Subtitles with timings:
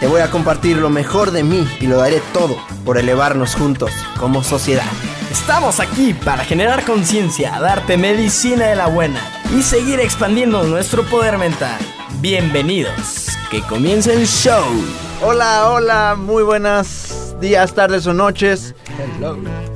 [0.00, 3.90] Te voy a compartir lo mejor de mí y lo daré todo por elevarnos juntos
[4.18, 4.84] como sociedad.
[5.32, 9.20] Estamos aquí para generar conciencia, darte medicina de la buena
[9.56, 11.78] y seguir expandiendo nuestro poder mental.
[12.20, 14.64] Bienvenidos, que comience el show.
[15.22, 18.74] Hola, hola, muy buenos días, tardes o noches.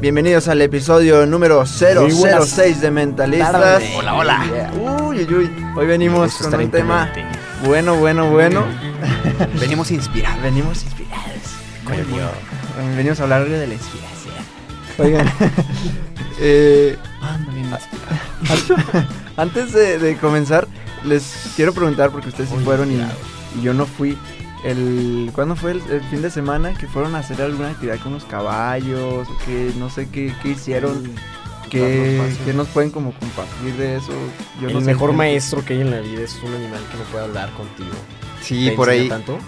[0.02, 3.82] Bienvenidos al episodio número 006 de Mentalistas.
[3.96, 4.44] Hola, hola.
[4.44, 4.72] Yeah.
[5.02, 5.66] Uy, uy, uy.
[5.76, 7.10] Hoy venimos con un tema
[7.64, 8.89] bueno, bueno, bueno.
[9.60, 10.42] Venimos inspirados.
[10.42, 11.58] Venimos inspirados.
[12.96, 14.34] Venimos a hablar de la inspiración.
[14.98, 15.30] Oigan,
[16.40, 16.96] eh,
[19.36, 20.66] antes de, de comenzar,
[21.04, 22.96] les quiero preguntar, porque ustedes sí fueron y,
[23.58, 24.16] y yo no fui.
[24.64, 28.12] El, ¿Cuándo fue el, el fin de semana que fueron a hacer alguna actividad con
[28.12, 29.26] los caballos?
[29.28, 31.10] O que no sé qué, qué hicieron.
[31.70, 34.12] ¿Qué, qué nos pueden como compartir de eso?
[34.60, 36.80] Yo el no sé mejor qué- maestro que hay en la vida es un animal
[36.90, 37.90] que no puede hablar contigo.
[38.42, 39.08] Sí, ¿Te por ahí.
[39.08, 39.38] tanto?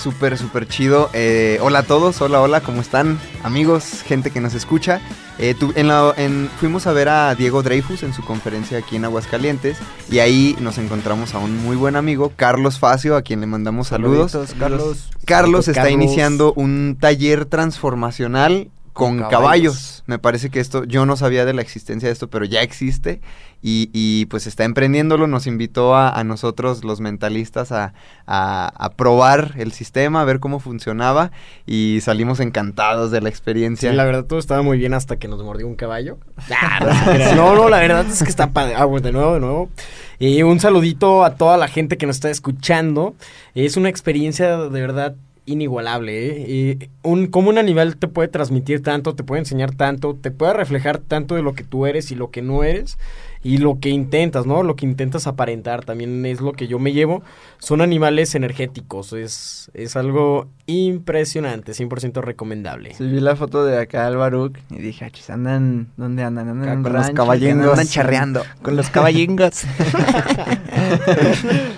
[0.00, 1.10] Súper, súper chido.
[1.12, 3.18] Eh, hola a todos, hola, hola, ¿cómo están?
[3.42, 5.00] Amigos, gente que nos escucha.
[5.38, 8.96] Eh, tu- en la- en- fuimos a ver a Diego Dreyfus en su conferencia aquí
[8.96, 9.76] en Aguascalientes
[10.10, 13.88] y ahí nos encontramos a un muy buen amigo, Carlos Facio, a quien le mandamos
[13.88, 14.32] saludos.
[14.58, 15.10] Carlos.
[15.26, 16.02] Carlos está Carlos.
[16.02, 19.30] iniciando un taller transformacional con, caballos.
[19.30, 20.04] caballos.
[20.06, 23.20] Me parece que esto, yo no sabía de la existencia de esto, pero ya existe.
[23.64, 25.28] Y, y, pues está emprendiéndolo.
[25.28, 27.94] Nos invitó a, a nosotros, los mentalistas, a,
[28.26, 31.30] a- a probar el sistema, a ver cómo funcionaba.
[31.64, 33.92] Y salimos encantados de la Sí, experiencia.
[33.92, 36.18] la verdad todo estaba muy bien hasta que nos mordió un caballo.
[37.36, 38.74] no, no, la verdad es que está padre.
[38.76, 39.70] Ah, bueno, de nuevo, de nuevo.
[40.18, 43.14] Y un saludito a toda la gente que nos está escuchando.
[43.54, 45.14] Es una experiencia de verdad
[45.46, 46.26] inigualable.
[46.26, 46.46] ¿eh?
[46.48, 50.52] Y un, como un animal te puede transmitir tanto, te puede enseñar tanto, te puede
[50.54, 52.98] reflejar tanto de lo que tú eres y lo que no eres.
[53.44, 54.62] Y lo que intentas, ¿no?
[54.62, 57.22] Lo que intentas aparentar también es lo que yo me llevo.
[57.58, 59.12] Son animales energéticos.
[59.12, 62.94] Es, es algo impresionante, 100% recomendable.
[62.94, 66.48] Sí, vi la foto de acá al Baruch y dije, achis, andan, ¿dónde andan?
[66.48, 67.70] Andan Acá en un con los caballingos.
[67.70, 68.42] Andan charreando.
[68.62, 69.54] Con los caballingos.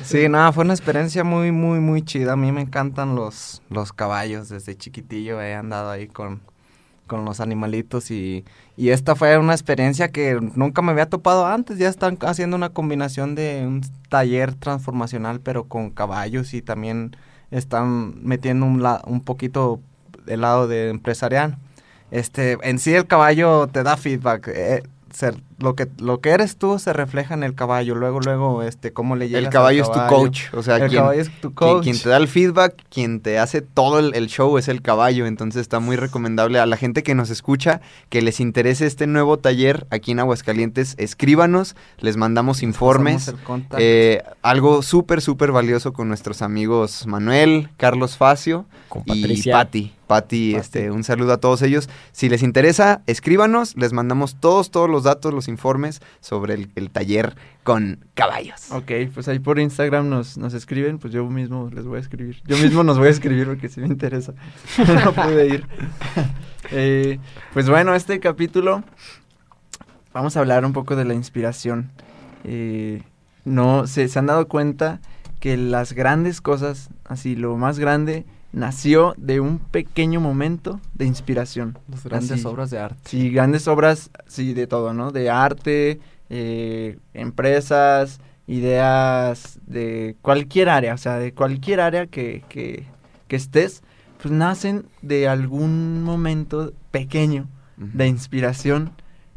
[0.02, 2.32] sí, nada, fue una experiencia muy, muy, muy chida.
[2.32, 4.50] A mí me encantan los, los caballos.
[4.50, 6.42] Desde chiquitillo he andado ahí con,
[7.14, 8.44] con los animalitos y,
[8.76, 11.78] y esta fue una experiencia que nunca me había topado antes.
[11.78, 17.16] Ya están haciendo una combinación de un taller transformacional, pero con caballos y también
[17.52, 19.80] están metiendo un, la- un poquito
[20.26, 21.56] el lado de empresarial.
[22.10, 24.48] Este, en sí el caballo te da feedback.
[24.48, 24.82] eh,
[25.58, 27.94] lo que lo que eres tú se refleja en el caballo.
[27.94, 30.42] Luego, luego, este, cómo le llegas el al caballo es tu coach.
[30.54, 31.82] O sea, el quien, caballo es tu quien- coach.
[31.84, 35.26] quien te da el feedback, quien te hace todo el, el show es el caballo.
[35.26, 39.38] Entonces está muy recomendable a la gente que nos escucha, que les interese este nuevo
[39.38, 43.28] taller aquí en Aguascalientes, escríbanos, les mandamos informes.
[43.28, 43.36] El.
[43.78, 49.50] Eh, algo súper, súper valioso con nuestros amigos Manuel, Carlos Facio Con y.
[49.50, 49.92] Patti.
[50.06, 51.88] Patti, este, un saludo a todos ellos.
[52.12, 57.36] Si les interesa, escríbanos, les mandamos todos, todos los datos, los informes sobre el, taller
[57.62, 58.70] con caballos.
[58.72, 62.42] Ok, pues ahí por Instagram nos, nos escriben, pues yo mismo les voy a escribir.
[62.46, 64.34] Yo mismo nos voy a escribir porque sí me interesa.
[65.04, 65.66] no pude ir.
[66.70, 67.18] Eh,
[67.52, 68.82] pues bueno, este capítulo
[70.12, 71.90] vamos a hablar un poco de la inspiración.
[72.44, 73.02] Eh,
[73.44, 75.00] no, se, se han dado cuenta
[75.40, 78.24] que las grandes cosas, así lo más grande,
[78.54, 81.78] nació de un pequeño momento de inspiración.
[81.88, 82.46] Las grandes Así.
[82.46, 82.98] obras de arte.
[83.04, 85.10] Sí, grandes obras, sí, de todo, ¿no?
[85.10, 92.84] De arte, eh, empresas, ideas de cualquier área, o sea, de cualquier área que, que,
[93.28, 93.82] que estés,
[94.22, 98.92] pues nacen de algún momento pequeño de inspiración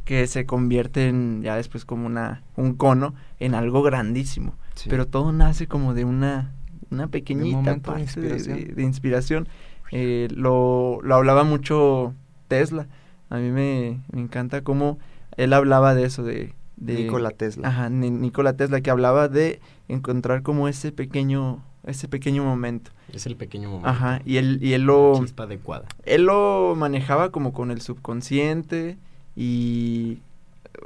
[0.06, 4.56] que se convierte en, ya después como una, un cono, en algo grandísimo.
[4.76, 4.90] Sí.
[4.90, 6.54] Pero todo nace como de una,
[6.92, 8.58] una pequeñita de parte de, inspiración.
[8.58, 9.48] de- de inspiración.
[9.92, 12.14] Eh, lo, lo hablaba mucho
[12.48, 12.88] Tesla.
[13.30, 15.00] A mí me, me encanta cómo
[15.38, 16.54] él hablaba de eso, de...
[16.78, 17.68] de Nikola Tesla.
[17.70, 22.92] Ajá, Ni- Nikola Tesla, que hablaba de encontrar como ese pequeño, ese pequeño momento.
[23.14, 23.88] Es el pequeño momento.
[23.90, 25.86] Ajá, y él, y él lo Chispa adecuada.
[26.06, 28.98] él lo manejaba como con el subconsciente
[29.36, 30.20] y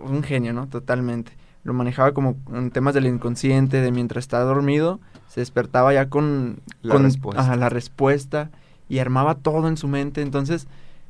[0.01, 0.67] un genio, ¿no?
[0.67, 1.31] Totalmente.
[1.63, 6.59] Lo manejaba como en temas del inconsciente, de mientras estaba dormido, se despertaba ya con
[6.81, 7.41] La con- respuesta.
[7.41, 8.49] ajá, la respuesta
[8.89, 10.67] y armaba todo en su mente, entonces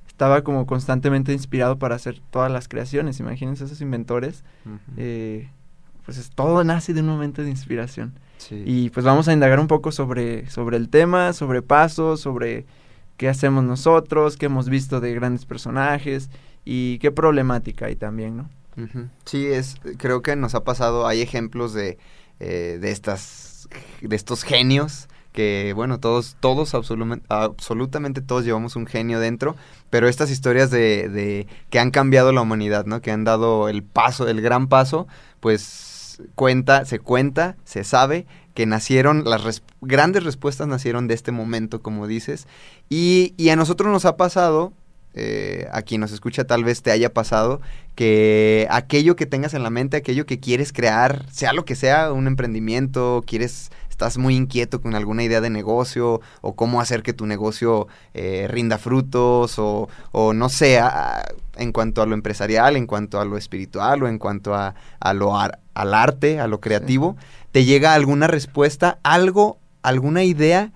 [0.07, 3.19] estaba como constantemente inspirado para hacer todas las creaciones.
[3.19, 4.44] Imagínense esos inventores,
[4.98, 5.50] eh,
[6.06, 8.13] pues es, todo nace de un momento de inspiración.
[8.38, 8.62] Sí.
[8.65, 12.65] Y pues vamos a indagar un poco sobre, sobre el tema, sobre pasos, sobre
[13.18, 16.30] qué hacemos nosotros, qué hemos visto de grandes personajes
[16.65, 18.50] y qué problemática hay también, ¿no?
[19.26, 21.98] Sí, es, creo que nos ha pasado, hay ejemplos de,
[22.40, 23.68] eh, de estas,
[24.02, 29.56] de estos genios que, bueno, todos, todos, absolutamente, absolutamente todos llevamos un genio dentro,
[29.90, 33.02] pero estas historias de, que han cambiado la humanidad, ¿no?
[33.02, 35.08] Que han dado el paso, el gran paso,
[35.40, 41.82] pues cuenta, se cuenta, se sabe que nacieron, las grandes respuestas nacieron de este momento,
[41.82, 42.48] como dices,
[42.90, 44.74] y a nosotros nos ha pasado,
[45.13, 47.62] eh, a quien nos escucha tal vez te haya pasado,
[47.96, 52.12] que aquello que tengas en la mente, aquello que quieres crear, sea lo que sea,
[52.13, 57.13] un emprendimiento, quieres, estás muy inquieto con alguna idea de negocio o cómo hacer que
[57.13, 61.25] tu negocio eh, rinda frutos o, o no sé, a-
[61.58, 65.13] en cuanto a lo empresarial, en cuanto a lo espiritual o en cuanto a, a
[65.13, 67.18] lo ar- al arte, a lo creativo,
[67.52, 70.72] te llega alguna respuesta, algo, alguna idea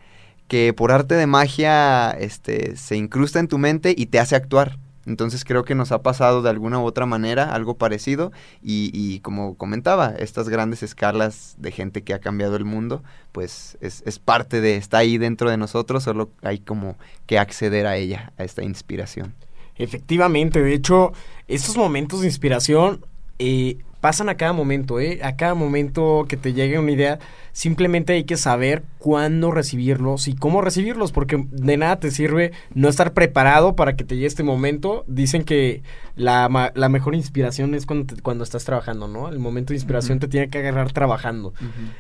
[0.48, 4.78] que por arte de magia este, se incrusta en tu mente y te hace actuar.
[5.06, 8.32] Entonces creo que nos ha pasado de alguna u otra manera algo parecido
[8.64, 14.02] y, como comentaba, estas grandes escalas de gente que ha cambiado el mundo, pues es,
[14.08, 16.98] es parte de, está ahí dentro de nosotros, solo hay como
[17.28, 19.36] que acceder a ella, a esta inspiración.
[19.78, 21.12] Efectivamente, de hecho,
[21.48, 23.06] estos momentos de inspiración
[23.38, 25.20] eh, pasan a cada momento, ¿eh?
[25.24, 27.20] A cada momento que te llegue una idea,
[27.56, 32.90] simplemente hay que saber cuándo recibirlos y cómo recibirlos, porque de nada te sirve no
[32.90, 35.06] estar preparado para que te llegue este momento.
[35.08, 35.82] Dicen que
[36.18, 39.30] la, la mejor inspiración es cuando, te- cuando estás trabajando, ¿no?
[39.30, 41.54] El momento de inspiración te tiene que agarrar trabajando.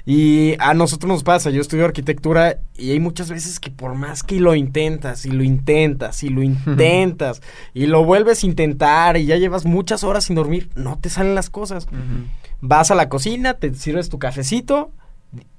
[0.05, 4.23] Y a nosotros nos pasa, yo estudio arquitectura y hay muchas veces que por más
[4.23, 7.41] que lo intentas y lo intentas y lo intentas
[7.73, 11.33] y lo vuelves a intentar y ya llevas muchas horas sin dormir, no te salen
[11.33, 11.87] las cosas.
[12.59, 14.91] Vas a la cocina, te sirves tu cafecito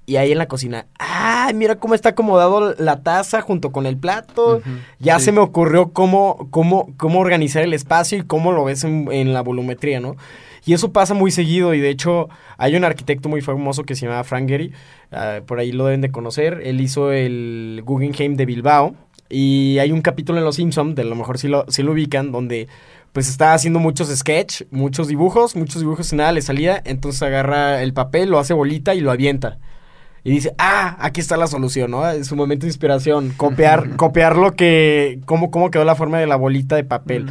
[0.09, 3.97] y ahí en la cocina, ay, mira cómo está acomodado la taza junto con el
[3.97, 4.63] plato.
[5.01, 5.27] Ya Sí.
[5.27, 9.33] se me ocurrió cómo, cómo, cómo organizar el espacio y cómo lo ves en, en
[9.33, 10.15] la volumetría, ¿no?
[10.65, 14.07] Y eso pasa muy seguido y de hecho hay un arquitecto muy famoso que se
[14.07, 14.73] llama Frank Gehry,
[15.13, 18.95] ah, por ahí lo deben de conocer, él hizo el Guggenheim de Bilbao
[19.29, 22.33] y hay un capítulo en Los Simpson, de lo mejor sí lo, sí lo ubican,
[22.33, 22.67] donde
[23.17, 27.83] pues está haciendo muchos sketch, muchos dibujos, muchos dibujos y nada le salía, entonces agarra
[27.83, 29.57] el papel, lo hace bolita y lo avienta.
[30.23, 32.07] Y dice, ah, aquí está la solución, ¿no?
[32.07, 36.27] Es su momento de inspiración, copiar, copiar lo que, cómo, cómo quedó la forma de
[36.27, 37.31] la bolita de papel.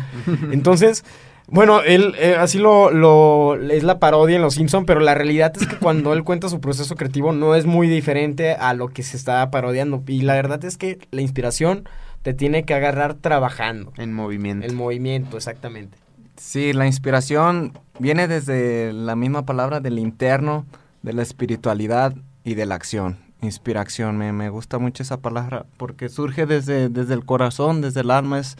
[0.51, 1.05] Entonces,
[1.45, 5.53] bueno, él eh, así lo, lo, es la parodia en Los Simpson, pero la realidad
[5.55, 9.03] es que cuando él cuenta su proceso creativo no es muy diferente a lo que
[9.03, 10.03] se está parodiando.
[10.07, 11.87] Y la verdad es que la inspiración
[12.25, 13.93] te tiene que agarrar trabajando.
[13.97, 14.65] En movimiento.
[14.65, 15.95] El movimiento, exactamente.
[16.37, 20.65] Sí, la inspiración viene desde la misma palabra del interno,
[21.03, 23.19] de la espiritualidad y de la acción.
[23.43, 28.09] Inspiración, me, me gusta mucho esa palabra porque surge desde, desde el corazón, desde el
[28.09, 28.57] alma, es,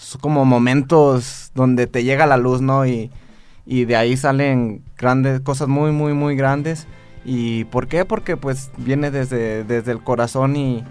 [0.00, 2.86] es como momentos donde te llega la luz, ¿no?
[2.86, 3.10] Y,
[3.66, 6.86] y de ahí salen grandes, cosas muy, muy, muy grandes.
[7.24, 8.04] ¿Y por qué?
[8.04, 10.84] Porque pues viene desde, desde el corazón y,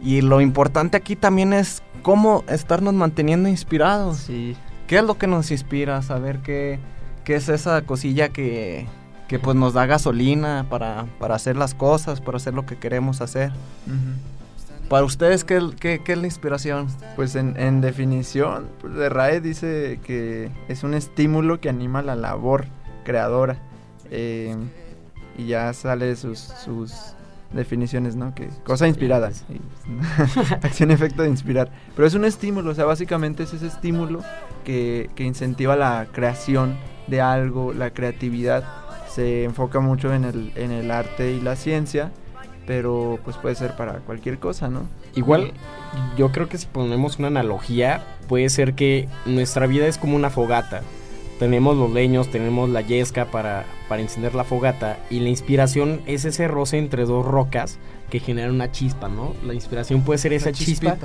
[0.00, 4.18] y lo importante aquí también es cómo estarnos manteniendo inspirados.
[4.18, 4.56] Sí.
[4.86, 6.00] ¿Qué es lo que nos inspira?
[6.02, 6.78] Saber qué,
[7.24, 8.86] que es esa cosilla que,
[9.28, 13.20] que pues nos da gasolina para, para hacer las cosas, para hacer lo que queremos
[13.20, 13.52] hacer.
[14.88, 16.86] Para ustedes, ¿qué, qué, qué es la inspiración?
[17.16, 22.16] Pues en, en definición, pues de RAE dice que es un estímulo que anima la
[22.16, 22.66] labor
[23.04, 23.58] creadora.
[24.10, 24.56] Eh,
[25.36, 27.14] y ya sale sus, sus
[27.52, 28.34] definiciones, ¿no?
[28.34, 29.30] Que cosa inspirada.
[30.62, 31.70] Acción efecto de inspirar.
[31.94, 34.22] Pero es un estímulo, o sea, básicamente es ese estímulo
[34.64, 36.76] que, que incentiva la creación
[37.06, 38.64] de algo, la creatividad.
[39.08, 42.12] Se enfoca mucho en el, en el arte y la ciencia,
[42.66, 44.82] pero pues puede ser para cualquier cosa, ¿no?
[45.14, 45.52] Igual,
[46.16, 50.30] yo creo que si ponemos una analogía, puede ser que nuestra vida es como una
[50.30, 50.82] fogata.
[51.38, 56.24] Tenemos los leños, tenemos la yesca para, para encender la fogata y la inspiración es
[56.24, 57.78] ese roce entre dos rocas
[58.10, 59.34] que genera una chispa, ¿no?
[59.46, 60.96] La inspiración puede ser esa chispa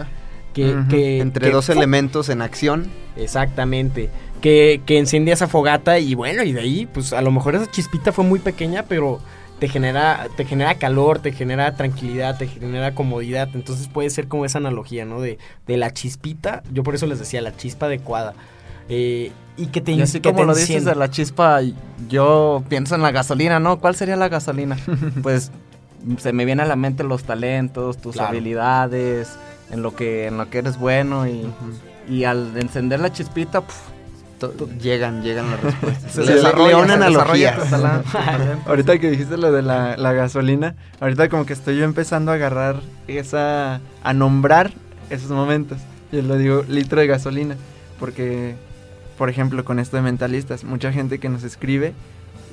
[0.53, 0.87] que, Ujú.
[0.87, 2.87] que- Entre que- dos elementos en acción.
[3.15, 4.09] Exactamente.
[4.41, 7.69] Que, que enciende esa fogata y bueno, y de ahí, pues a lo mejor esa
[7.71, 9.19] chispita fue muy pequeña, pero
[9.59, 13.49] te genera, te genera calor, te genera tranquilidad, te genera comodidad.
[13.53, 15.21] Entonces puede ser como esa analogía, ¿no?
[15.21, 15.37] De,
[15.67, 18.33] de la chispita, yo por eso les decía, la chispa adecuada.
[18.89, 20.91] Eh, y que te Y así que como te lo dices enciende.
[20.91, 21.59] de la chispa,
[22.09, 23.79] yo pienso en la gasolina, ¿no?
[23.79, 24.77] ¿Cuál sería la gasolina?
[25.23, 25.51] pues
[26.17, 28.29] se me viene a la mente los talentos, tus Claro.
[28.29, 29.29] habilidades,
[29.71, 31.45] en lo que en lo que eres bueno y,
[32.09, 33.77] y al encender la chispita, puf,
[34.81, 36.11] Llegan, llegan las respuestas.
[36.11, 37.55] se desarrolla, se desarrolla analogía.
[37.55, 38.69] tu talento, tu talento.
[38.69, 42.33] Ahorita que dijiste lo de la, la gasolina, ahorita como que estoy yo empezando a
[42.35, 44.73] agarrar esa, a nombrar
[45.09, 45.77] esos momentos.
[46.11, 47.55] Yo lo digo litro de gasolina,
[48.01, 48.55] porque,
[49.17, 51.93] por ejemplo, con esto de mentalistas, mucha gente que nos escribe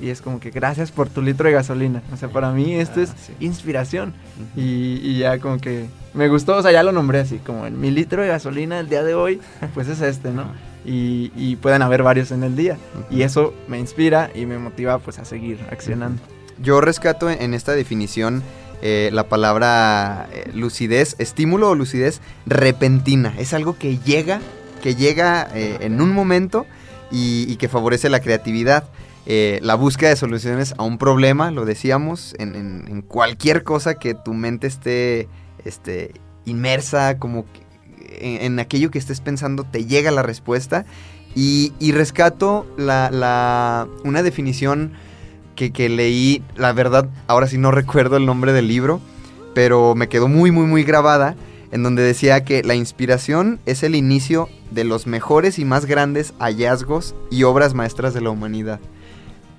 [0.01, 2.01] y es como que gracias por tu litro de gasolina.
[2.11, 3.33] O sea, para mí esto Ah, es sí.
[3.39, 4.13] inspiración.
[4.55, 7.79] Y, y ya como que me gustó, o sea, ya lo nombré así, como en
[7.79, 9.39] mi litro de gasolina el día de hoy,
[9.75, 10.45] pues es este, ¿no?
[10.83, 12.77] Y, y pueden haber varios en el día.
[13.11, 16.19] Y eso me inspira y me motiva pues a seguir accionando.
[16.59, 18.41] Yo rescato en, en esta definición
[18.81, 23.33] eh, la palabra eh, lucidez, estímulo o lucidez repentina.
[23.37, 24.41] Es algo que llega,
[24.81, 26.65] que llega eh, en un momento
[27.11, 28.85] y, y que favorece la creatividad.
[29.27, 33.95] Eh, la búsqueda de soluciones a un problema, lo decíamos, en, en- en cualquier cosa
[33.95, 35.27] que tu mente esté
[35.63, 36.11] este,
[36.45, 37.61] inmersa, como que
[38.19, 40.85] en, en aquello que estés pensando, te llega la respuesta.
[41.35, 44.91] Y, y rescato la, la- una definición
[45.55, 48.99] que, que leí, la verdad, ahora sí no recuerdo el nombre del libro,
[49.53, 51.35] pero me quedó muy, muy, muy grabada,
[51.71, 56.33] en donde decía que la inspiración es el inicio de los mejores y más grandes
[56.39, 58.79] hallazgos y obras maestras de la humanidad.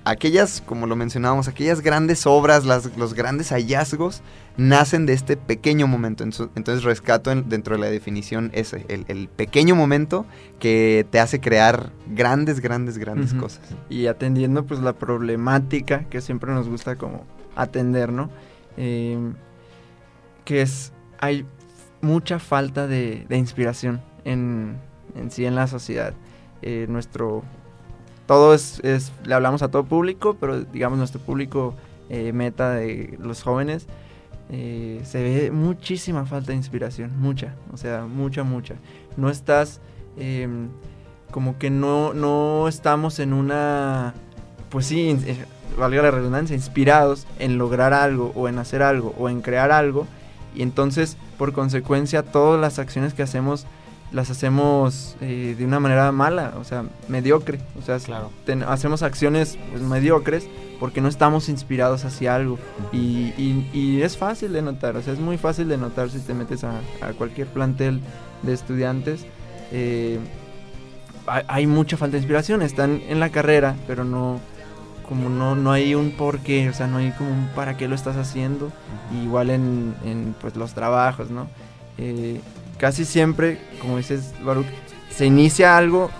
[0.05, 4.21] Aquellas, como lo mencionábamos, aquellas grandes obras, las- los grandes hallazgos,
[4.57, 6.25] nacen de este pequeño momento.
[6.25, 10.25] Entonces rescato en- dentro de la definición ese, el, el pequeño momento
[10.59, 13.61] que te hace crear grandes, grandes, grandes cosas.
[13.89, 17.23] Y atendiendo pues la problemática que siempre nos gusta como
[17.55, 18.29] atender, ¿no?
[18.75, 19.17] Eh,
[20.43, 21.45] que es, hay
[22.01, 24.75] mucha falta de, de inspiración en,
[25.15, 26.13] en sí en la sociedad.
[26.61, 27.43] Eh, nuestro,
[28.25, 31.75] todo es, es- le hablamos a todo público, pero digamos nuestro público
[32.09, 33.87] eh, meta de los jóvenes,
[34.49, 38.75] eh, se ve muchísima falta de inspiración, mucha, o sea, mucha, mucha.
[39.17, 39.79] No estás,
[40.17, 40.67] em,
[41.31, 44.13] como que no, no estamos en una,
[44.69, 45.45] pues sí, eh,
[45.77, 50.05] valga la redundancia, inspirados en lograr algo o en hacer algo o en crear algo.
[50.53, 53.65] Y entonces, por consecuencia, todas las acciones que hacemos
[54.13, 57.59] las hacemos eh, de una manera mala, o sea, mediocre.
[57.77, 58.29] O sea, Claro.
[58.45, 60.47] ten- hacemos acciones pues, mediocres
[60.79, 62.59] porque no estamos inspirados hacia algo.
[62.91, 66.19] Y, y- y es fácil de notar, o sea, es muy fácil de notar si
[66.19, 68.01] te metes a, a cualquier plantel
[68.43, 69.25] de estudiantes.
[69.71, 70.19] eh,
[71.25, 74.39] hay, hay mucha falta de inspiración, están en la carrera, pero no,
[75.07, 77.87] como no, no hay un por qué, o sea, no hay como un para qué
[77.87, 78.71] lo estás haciendo.
[79.23, 81.47] Igual en, en, pues, los trabajos, ¿no?
[81.97, 82.41] Eh,
[82.83, 84.65] casi siempre, como dices, Baruch,
[85.09, 86.11] se inicia algo,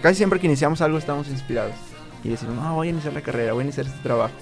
[0.00, 1.74] casi siempre que iniciamos algo estamos inspirados.
[2.24, 4.32] Y decimos, no, voy a iniciar la carrera, voy a iniciar este trabajo.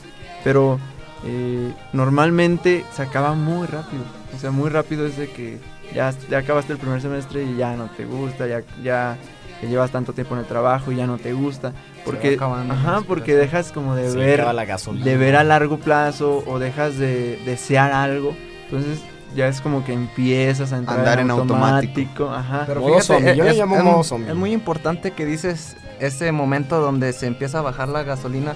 [0.45, 0.79] Pero
[1.25, 4.05] eh, normalmente se acaba muy rápido.
[4.33, 5.59] O sea, muy rápido es de que
[5.93, 9.19] ya, ya acabaste el primer semestre y ya no te gusta, ya, ya
[9.61, 11.73] que llevas tanto tiempo en el trabajo y ya no te gusta.
[12.05, 16.61] Porque, ajá, porque dejas como de Se ver la de ver a largo plazo o
[16.61, 18.37] dejas de desear algo.
[18.67, 19.01] Entonces
[19.35, 22.31] ya es como que empiezas a entrar Andar en en automático.
[22.31, 22.65] Ajá.
[22.67, 24.31] Pero Modo zombie, yo le es, llamo es- modo zombie.
[24.31, 28.55] es muy importante que dices ese momento donde se empieza a bajar la gasolina,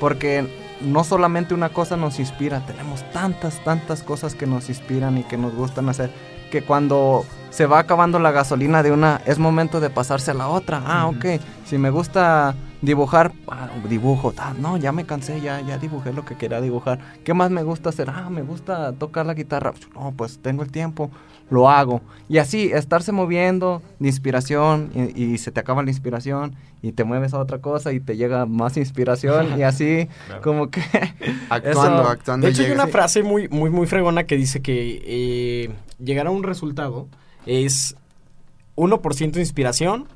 [0.00, 0.46] porque
[0.80, 5.36] no solamente una cosa nos inspira, tenemos tantas, tantas cosas que nos inspiran y que
[5.36, 6.10] nos gustan hacer,
[6.50, 10.48] que cuando se va acabando la gasolina de una, es momento de pasarse a la
[10.48, 10.82] otra.
[10.84, 11.16] Ah, Ujú.
[11.18, 16.12] ok, si me gusta dibujar, ah, dibujo, ah, no, ya me cansé, ya, ya dibujé
[16.12, 16.98] lo que quería dibujar.
[17.24, 18.10] ¿Qué más me gusta hacer?
[18.10, 19.72] Ah, me gusta tocar la guitarra.
[19.94, 21.10] No, pues tengo el tiempo,
[21.50, 22.00] lo hago.
[22.28, 27.04] Y así, estarse moviendo de inspiración y, y se te acaba la inspiración y te
[27.04, 30.08] mueves a otra cosa y te llega más inspiración y así,
[30.42, 30.82] como que...
[31.48, 32.46] Actuando, eso- actuando.
[32.46, 36.30] De hecho, hay una frase muy, muy, muy fregona que dice que eh, llegar a
[36.30, 37.08] un resultado
[37.46, 37.96] es
[38.76, 40.06] 1% inspiración,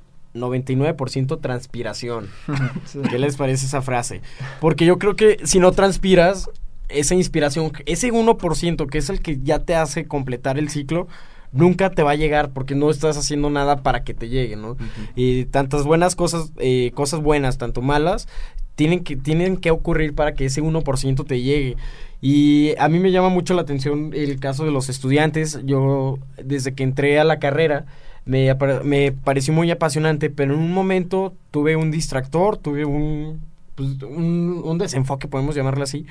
[0.41, 2.29] 99% transpiración.
[3.11, 4.23] ¿Qué les parece esa frase?
[4.61, 6.51] Porque yo creo que si no transpiras,
[6.89, 11.07] esa inspiración, ese 1% que es el que ya te hace completar el ciclo,
[11.53, 14.77] nunca te va a llegar porque no estás haciendo nada para que te llegue, ¿no?
[15.15, 18.29] Y tantas buenas cosas, eh, cosas buenas, tanto malas,
[18.75, 21.77] tienen que, tienen que ocurrir para que ese 1% te llegue.
[22.21, 25.61] Y a mí me llama mucho la atención el caso de los estudiantes.
[25.65, 27.87] Yo, desde que entré a la carrera,
[28.29, 28.55] me,
[28.85, 33.41] me pareció muy apasionante, pero en un momento tuve un distractor, tuve un,
[33.75, 36.05] pues, un, desenfoque, podemos llamarlo así.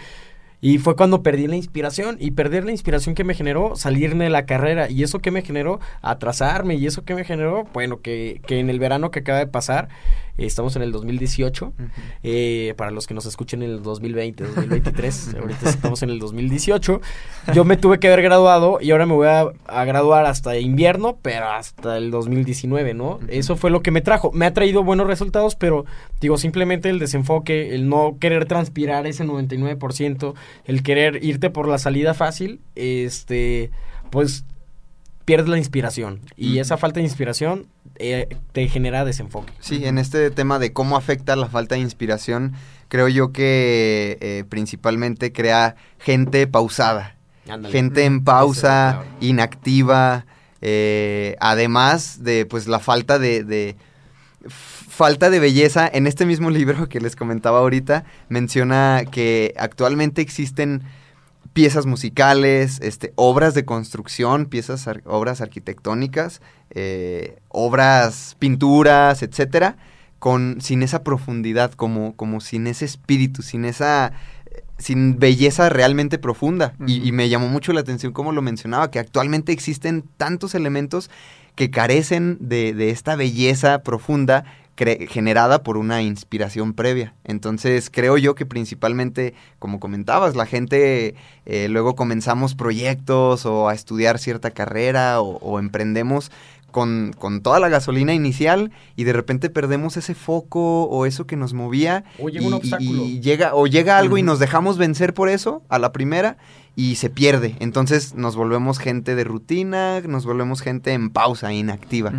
[0.60, 2.18] Y fue cuando perdí la inspiración.
[2.20, 4.90] Y perder la inspiración que me generó salirme de la carrera.
[4.90, 6.74] Y eso que me generó atrasarme.
[6.74, 9.90] Y eso que me generó, bueno, que, que en el verano que acaba de pasar,
[10.46, 11.74] estamos en el 2018.
[12.24, 17.02] eh, para los que nos escuchen en el 2020, 2023, ahorita estamos en el 2018.
[17.54, 21.18] Yo me tuve que haber graduado y ahora me voy a, a graduar hasta invierno,
[21.22, 23.20] pero hasta el 2019, ¿no?
[23.28, 24.32] Eso fue lo que me trajo.
[24.32, 25.86] Me ha traído buenos resultados, pero
[26.22, 30.34] digo, simplemente el desenfoque, el no querer transpirar ese 99%,
[30.66, 33.72] el querer irte por la salida fácil, este,
[34.10, 34.46] pues
[35.28, 36.22] pierdes la inspiración.
[36.38, 37.68] Y esa falta de inspiración
[37.98, 39.52] eh, te genera desenfoque.
[39.60, 42.54] Sí, en este tema de cómo afecta la falta de inspiración,
[42.88, 47.18] creo yo que eh, principalmente crea gente pausada.
[47.50, 47.74] Ándale.
[47.74, 50.26] Gente en Esa es pausa, inactiva,
[50.62, 53.76] eh, además de pues la falta de, de-
[54.48, 55.90] falta de belleza.
[55.92, 60.84] En este mismo libro que les comentaba ahorita, menciona que actualmente existen
[61.58, 69.76] piezas musicales, este, obras de construcción, piezas, ar- obras arquitectónicas, eh, obras, pinturas, etcétera,
[70.20, 74.12] con sin esa profundidad, como, como sin ese espíritu, sin esa
[74.78, 76.76] sin belleza realmente profunda.
[76.86, 81.10] y, me llamó mucho la atención como lo mencionaba, que actualmente existen tantos elementos
[81.56, 84.46] que carecen de, de esta belleza profunda
[84.78, 87.16] generada por una inspiración previa.
[87.24, 93.74] Entonces creo yo que principalmente, como comentabas, la gente eh, luego comenzamos proyectos o a
[93.74, 96.32] estudiar cierta carrera o, o emprendemos
[96.72, 101.36] con, con toda la gasolina inicial y de repente perdemos ese foco o eso que
[101.36, 102.04] nos movía.
[102.20, 103.04] O llega y, un obstáculo.
[103.04, 106.38] y llega, o llega algo y nos dejamos vencer por eso a la primera
[106.76, 107.56] y se pierde.
[107.60, 112.14] Entonces nos volvemos gente de rutina, nos volvemos gente en pausa, inactiva,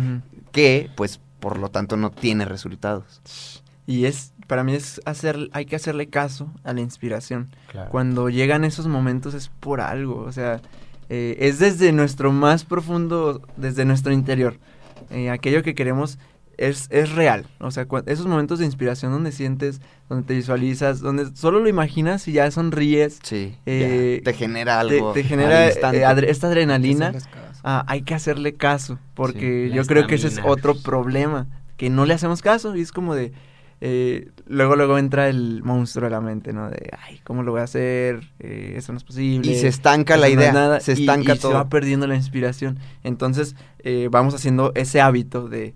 [0.51, 3.63] que pues por lo tanto no tiene resultados.
[3.87, 7.49] Y es, para mí es hacer, hay que hacerle caso a la inspiración.
[7.89, 10.61] Cuando llegan esos momentos es por algo, o sea,
[11.09, 14.57] eh, es desde nuestro más profundo, desde nuestro interior.
[15.09, 16.19] Eh, aquello que queremos
[16.59, 21.33] es, es real, o sea, esos momentos de inspiración donde sientes, donde te visualizas, donde
[21.35, 23.55] solo lo imaginas y ya sonríes, Sí.
[23.65, 25.13] Eh, te genera algo.
[25.13, 27.13] te genera eh, adre- esta adrenalina.
[27.63, 31.89] Ah, hay que hacerle caso, porque Sí, yo creo que ese es otro problema, que
[31.89, 33.31] no le hacemos caso y es como de,
[33.81, 36.69] eh, luego luego entra el monstruo de la mente, ¿no?
[36.69, 38.29] De, ay, ¿cómo lo voy a hacer?
[38.39, 39.49] Eh, eso no es posible.
[39.49, 41.51] y se estanca la no es idea, nada", se y- estanca y todo.
[41.51, 42.79] se va perdiendo la inspiración.
[43.03, 45.73] Entonces, eh, vamos haciendo ese hábito de,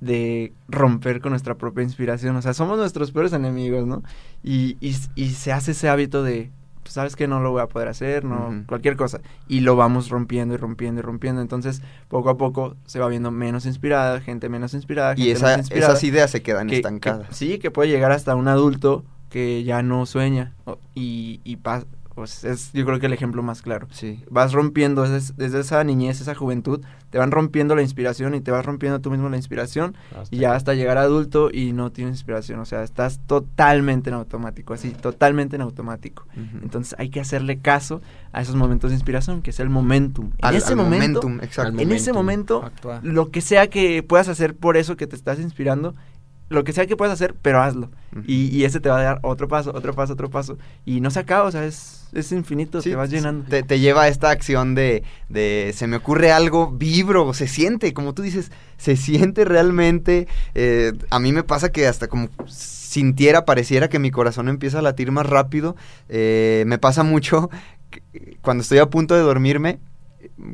[0.00, 2.34] de romper con nuestra propia inspiración.
[2.36, 4.02] O sea, somos nuestros peores enemigos, ¿no?
[4.42, 6.50] Y, y, y se hace ese hábito de,
[6.82, 9.20] pues, sabes que no lo voy a poder hacer, no, cualquier cosa.
[9.46, 11.42] Y lo vamos rompiendo y rompiendo y rompiendo.
[11.42, 15.14] Entonces, poco a poco se va viendo menos inspirada, gente menos inspirada.
[15.16, 17.26] y esa- inspirada, esas ideas se quedan que- que- estancadas.
[17.36, 20.54] sí, que puede llegar hasta un adulto que ya no sueña.
[20.94, 21.84] y, y pa-
[22.20, 24.22] pues es yo creo que el ejemplo más claro Sí.
[24.30, 28.50] vas rompiendo desde, desde esa niñez, esa juventud, te van rompiendo la inspiración y te
[28.50, 29.96] vas rompiendo tú mismo la inspiración
[30.30, 34.14] y ya hasta llegar a adulto y no tienes inspiración, o sea, estás totalmente en
[34.14, 36.26] automático, así, totalmente en automático.
[36.62, 38.00] Entonces hay que hacerle caso
[38.32, 40.26] a esos momentos de inspiración, que es el momentum.
[40.38, 41.80] En Al- ese al momento, momentum, exacto.
[41.80, 42.70] En ese momento,
[43.02, 45.94] lo que sea que puedas hacer por eso que te estás inspirando,
[46.50, 47.90] lo que sea que puedas hacer, pero hazlo.
[48.26, 50.58] Y, y ese te va a dar otro paso, otro paso, otro paso.
[50.84, 53.46] Y no se acaba, o sea, es, es infinito, Sí, te vas llenando.
[53.48, 57.94] Te, te lleva a esta acción de, de se me ocurre algo, vibro, se siente,
[57.94, 60.28] como tú dices, se siente realmente.
[60.54, 64.82] eh, a mí me pasa que hasta como sintiera, pareciera que mi corazón empieza a
[64.82, 65.76] latir más rápido.
[66.08, 67.48] eh, me pasa mucho
[67.90, 68.02] que
[68.42, 69.78] cuando estoy a punto de dormirme.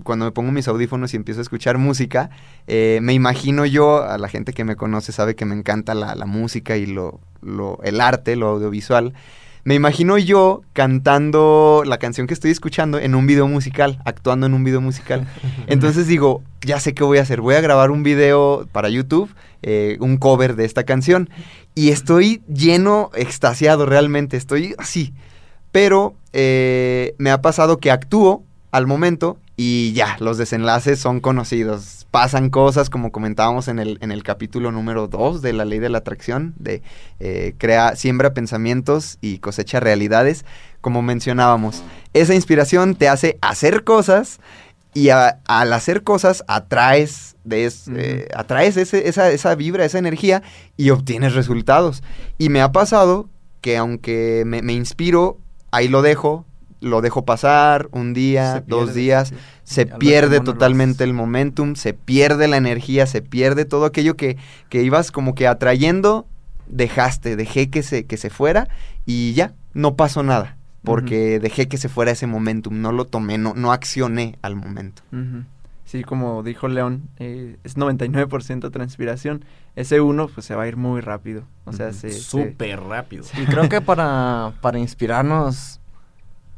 [0.04, 2.30] Cuando me pongo mis audífonos y empiezo a escuchar música,
[2.66, 6.14] eh, me imagino yo, a la gente que me conoce sabe que me encanta la,
[6.14, 9.14] la música y lo, lo, el arte, lo audiovisual.
[9.66, 14.54] Me imagino yo cantando la canción que estoy escuchando en un video musical, actuando en
[14.54, 15.26] un video musical.
[15.66, 17.40] Entonces digo, ya sé qué voy a hacer.
[17.40, 19.28] Voy a grabar un video para YouTube,
[19.62, 21.30] eh, un cover de esta canción.
[21.74, 24.36] Y estoy lleno, extasiado realmente.
[24.36, 25.14] Estoy así.
[25.72, 28.44] Pero eh, me ha pasado que actúo
[28.76, 32.06] al momento y ya, los desenlaces son conocidos.
[32.10, 35.88] Pasan cosas, como comentábamos en el, en el capítulo número 2 de la ley de
[35.88, 36.82] la atracción, de
[37.20, 40.44] eh, crea, siembra pensamientos y cosecha realidades,
[40.80, 41.82] como mencionábamos.
[42.12, 44.40] Esa inspiración te hace hacer cosas
[44.94, 49.98] y a- al hacer cosas atraes, de es- eh, atraes ese- esa, esa vibra, esa
[49.98, 50.42] energía
[50.76, 52.02] y obtienes resultados.
[52.38, 53.28] Y me ha pasado
[53.62, 55.38] que aunque me, me inspiro,
[55.70, 56.44] ahí lo dejo,
[56.86, 59.34] lo dejo pasar un día, dos días, sí.
[59.64, 64.36] se pierde totalmente el momentum, se pierde la energía, se pierde todo aquello que,
[64.70, 66.26] que ibas como que atrayendo,
[66.68, 68.68] dejaste, dejé que se, que se fuera
[69.04, 70.56] y ya, no pasó nada.
[70.82, 75.02] Porque dejé que se fuera ese momentum, no lo tomé, no, no accioné al momento.
[75.84, 79.44] Sí, como dijo León, eh, es 99% transpiración.
[79.74, 81.42] Ese uno, pues se va a ir muy rápido.
[81.64, 83.24] O sea, se- Súper rápido.
[83.40, 85.80] Y creo que para, para inspirarnos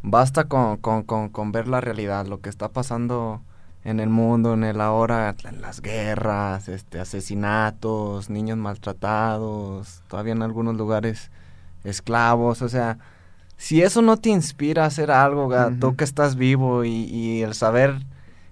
[0.02, 3.42] basta con, con, con, con ver la realidad, lo que está pasando
[3.84, 10.42] en el mundo, en el ahora, en las guerras, este, asesinatos, niños maltratados, todavía en
[10.42, 11.30] algunos lugares
[11.84, 12.98] esclavos, o sea,
[13.56, 15.96] si eso no te inspira a hacer algo, ga- tú Ujú.
[15.96, 17.96] que estás vivo y, y el saber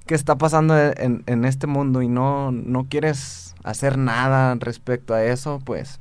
[0.07, 5.23] qué está pasando en, en este mundo y no, no quieres hacer nada respecto a
[5.25, 6.01] eso, pues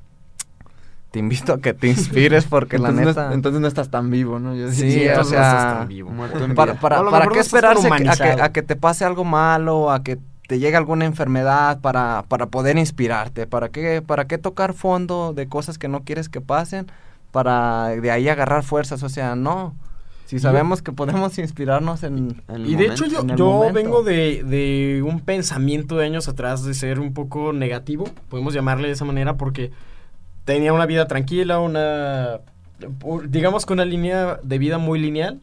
[1.16, 3.30] te invito a que te inspires porque la entonces, neta...
[3.30, 4.54] es- entonces no estás tan vivo, ¿no?
[4.54, 6.12] Yo Sí, o entonces no estás tan vivo.
[6.12, 6.76] En para,
[7.32, 11.06] qué esperarse a, que, a que te pase algo malo, a que te llegue alguna
[11.06, 13.48] enfermedad para, para poder inspirarte?
[13.48, 16.88] ¿Para qué, ¿Para qué tocar fondo de cosas que no quieres que pasen?
[17.32, 19.74] Para de ahí agarrar fuerzas, o sea, no.
[20.26, 22.44] Si sabemos que podemos inspirarnos en...
[22.50, 22.94] El Y de momento.
[22.94, 27.14] hecho yo, en yo vengo de, de un pensamiento de años atrás de ser un
[27.14, 29.72] poco negativo, podemos llamarle de esa manera, porque
[30.46, 32.40] tenía una vida tranquila, una,
[33.28, 35.42] digamos que una línea de vida muy lineal.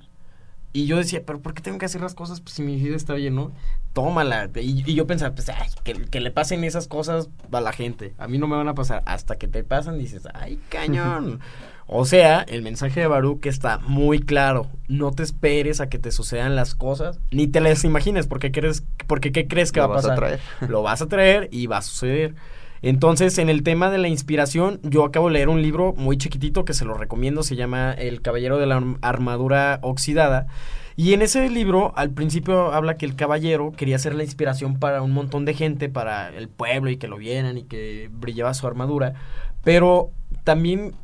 [0.74, 2.96] Y yo decía, pero ¿por qué tengo que hacer las cosas pues, si mi vida
[2.96, 3.52] está bien, no?
[3.92, 4.48] Tómala.
[4.54, 8.14] Y, y yo pensaba, pues, ay, que, que le pasen esas cosas a la gente.
[8.16, 9.02] A mí no me van a pasar.
[9.04, 11.40] Hasta que te pasan dices, ay, cañón.
[11.86, 14.66] o sea, el mensaje de Baruch está muy claro.
[14.88, 18.82] No te esperes a que te sucedan las cosas, ni te las imagines, porque crees,
[19.06, 20.18] porque ¿qué crees que Lo va a vas a pasar?
[20.18, 20.40] traer.
[20.70, 22.34] Lo vas a traer y va a suceder.
[22.82, 26.64] Entonces, en el tema de la inspiración, yo acabo de leer un libro muy chiquitito
[26.64, 30.48] que se lo recomiendo, se llama El Caballero de la Arm- Armadura Oxidada.
[30.96, 35.00] Y en ese libro, al principio habla que el caballero quería ser la inspiración para
[35.00, 38.66] un montón de gente, para el pueblo y que lo vieran y que brillaba su
[38.66, 39.14] armadura.
[39.64, 40.10] Pero
[40.44, 40.94] también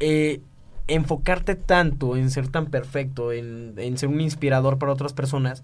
[0.00, 0.40] eh,
[0.88, 5.62] enfocarte tanto en ser tan perfecto, en, en ser un inspirador para otras personas,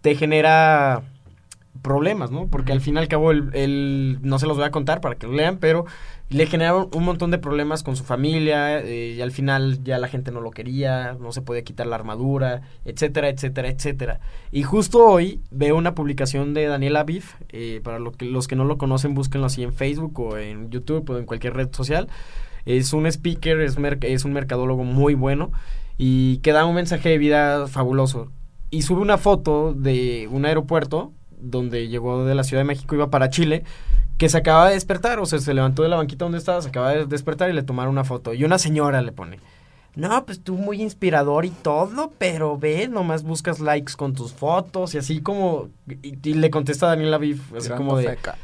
[0.00, 1.02] te genera
[1.82, 2.46] problemas, ¿no?
[2.48, 5.14] Porque al fin y al cabo, el, el- no se los voy a contar para
[5.16, 5.84] que lo lean, pero
[6.30, 10.08] le generaron un montón de problemas con su familia eh, y al final ya la
[10.08, 14.20] gente no lo quería, no se podía quitar la armadura, etcétera, etcétera, etcétera.
[14.52, 18.56] Y justo hoy veo una publicación de Daniel Aviv, eh, para lo que, los que
[18.56, 22.08] no lo conocen, búsquenlo así en Facebook o en YouTube o en cualquier red social.
[22.66, 25.50] Es un speaker, es, merc- es un mercadólogo muy bueno
[25.96, 28.30] y que da un mensaje de vida fabuloso.
[28.70, 33.10] Y sube una foto de un aeropuerto donde llegó de la Ciudad de México, iba
[33.10, 33.64] para Chile,
[34.16, 36.68] que se acaba de despertar, o sea, se levantó de la banquita donde estaba, se
[36.68, 38.34] acaba de despertar y le tomaron una foto.
[38.34, 39.38] Y una señora le pone,
[39.94, 44.94] no, pues tú muy inspirador y todo, pero ve, nomás buscas likes con tus fotos
[44.94, 45.68] y así como...
[46.02, 48.08] Y, y le contesta Daniel Aviv, así Tirando como de...
[48.08, 48.36] feca.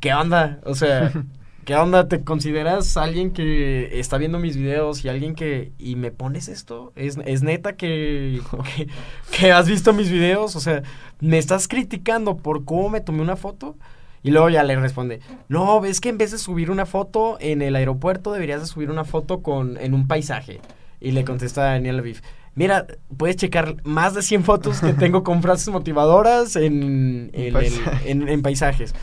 [0.00, 0.60] ¿Qué onda?
[0.64, 1.12] O sea,
[1.64, 2.08] ¿qué onda?
[2.08, 5.72] ¿Te consideras alguien que está viendo mis videos y alguien que...
[5.78, 6.92] y me pones esto?
[6.96, 8.40] ¿Es, es neta que,
[8.76, 8.88] que,
[9.36, 10.56] que has visto mis videos?
[10.56, 10.82] O sea,
[11.20, 13.76] ¿me estás criticando por cómo me tomé una foto?
[14.24, 17.60] Y luego ya le responde, no, ves que en vez de subir una foto en
[17.60, 20.60] el aeropuerto, deberías de subir una foto con en un paisaje.
[21.00, 22.20] Y le contesta Daniel Aviv,
[22.54, 27.30] mira, puedes checar más de 100 fotos que tengo con frases motivadoras en,
[28.04, 28.94] en- en paisajes.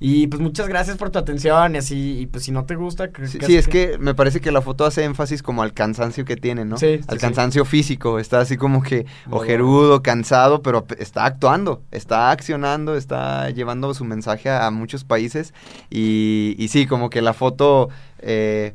[0.00, 3.10] Y pues muchas gracias por tu atención y así, y pues si no te gusta...
[3.10, 5.72] que- Sí, que- sí, es que me parece que la foto hace énfasis como al
[5.72, 6.76] cansancio que tiene, ¿no?
[6.76, 7.20] Sí, al sí.
[7.20, 13.48] cansancio físico, está así como que ojerudo, cansado, pero pe- está actuando, está accionando, está
[13.50, 15.54] llevando su mensaje a, a muchos países
[15.90, 17.88] y, y sí, como que la foto...
[18.18, 18.74] eh,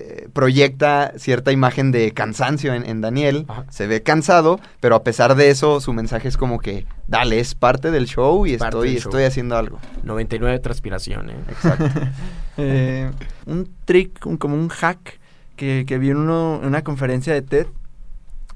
[0.00, 3.44] eh, proyecta cierta imagen de cansancio en, en Daniel.
[3.48, 3.64] Ajá.
[3.68, 7.54] Se ve cansado, pero a pesar de eso, su mensaje es como que, dale, es
[7.56, 9.10] parte del show y Parte estoy, del show.
[9.10, 9.78] estoy haciendo algo.
[10.04, 11.36] 99 transpiración, ¿eh?
[11.48, 11.84] Exacto.
[12.60, 13.08] Eh,
[13.46, 15.20] un trick, un- como un hack
[15.54, 17.66] que, que vi en, uno- en una conferencia de TED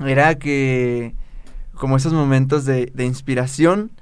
[0.04, 1.14] era que
[1.74, 3.92] como esos momentos de, de inspiración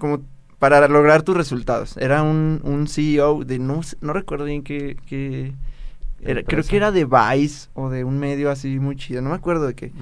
[0.00, 0.22] como
[0.58, 1.96] para lograr tus resultados.
[1.98, 4.96] Era un, un CEO de no, sé- no recuerdo bien qué
[6.22, 9.36] era, creo que era de Vice o de un medio así muy chido, no me
[9.36, 9.92] acuerdo de qué.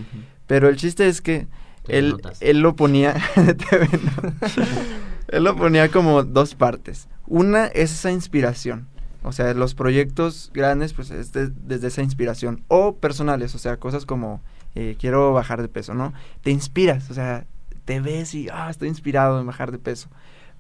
[0.47, 1.47] Pero el chiste es que
[1.89, 2.41] él, Notas.
[2.41, 3.15] él lo ponía.
[3.35, 3.89] TV
[5.29, 7.09] él lo ponía como dos partes.
[7.27, 8.87] Una es esa inspiración.
[9.23, 12.63] O sea, los proyectos grandes, pues es de- desde esa inspiración.
[12.69, 14.41] O personales, o sea, cosas como
[14.77, 16.13] eh, quiero bajar de peso, ¿no?
[16.43, 17.47] Te inspiras, o sea,
[17.85, 20.09] te ves y, ah, estoy inspirado en bajar de peso.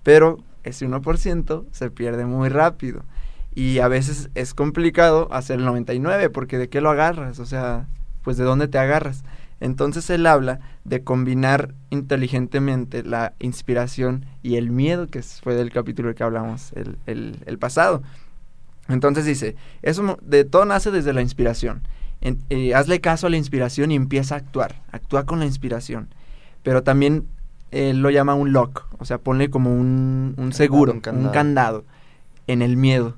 [0.02, 3.04] Pero ese 1% se pierde muy rápido.
[3.56, 7.40] Y a veces es complicado hacer el 99, porque ¿de qué lo agarras?
[7.40, 7.86] O sea,
[8.22, 9.24] pues ¿de dónde te agarras?
[9.60, 16.14] Entonces él habla de combinar inteligentemente la inspiración y el miedo, que fue del capítulo
[16.14, 18.02] que hablamos el, el- el pasado.
[18.88, 21.80] Entonces dice, eso de todo nace desde la inspiración.
[22.20, 24.82] En- eh, hazle caso a la inspiración y empieza a actuar.
[24.92, 26.08] Actúa con la inspiración.
[26.62, 27.26] Pero también
[27.70, 31.00] él lo llama un lock, o sea, ponle como un, un seguro, un
[31.32, 31.84] candado.
[32.46, 33.16] en el miedo.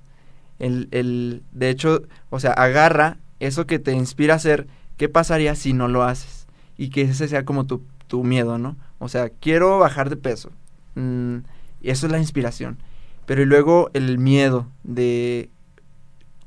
[0.59, 4.66] El, el, de hecho, o sea, agarra eso que te inspira a hacer,
[4.97, 6.47] ¿qué pasaría si no lo haces?
[6.77, 8.77] Y que ese sea como tu, tu miedo, ¿no?
[8.99, 10.51] O sea, quiero bajar de peso.
[10.94, 11.38] Mm,
[11.81, 12.79] y eso es la inspiración.
[13.27, 15.51] Pero y luego el miedo de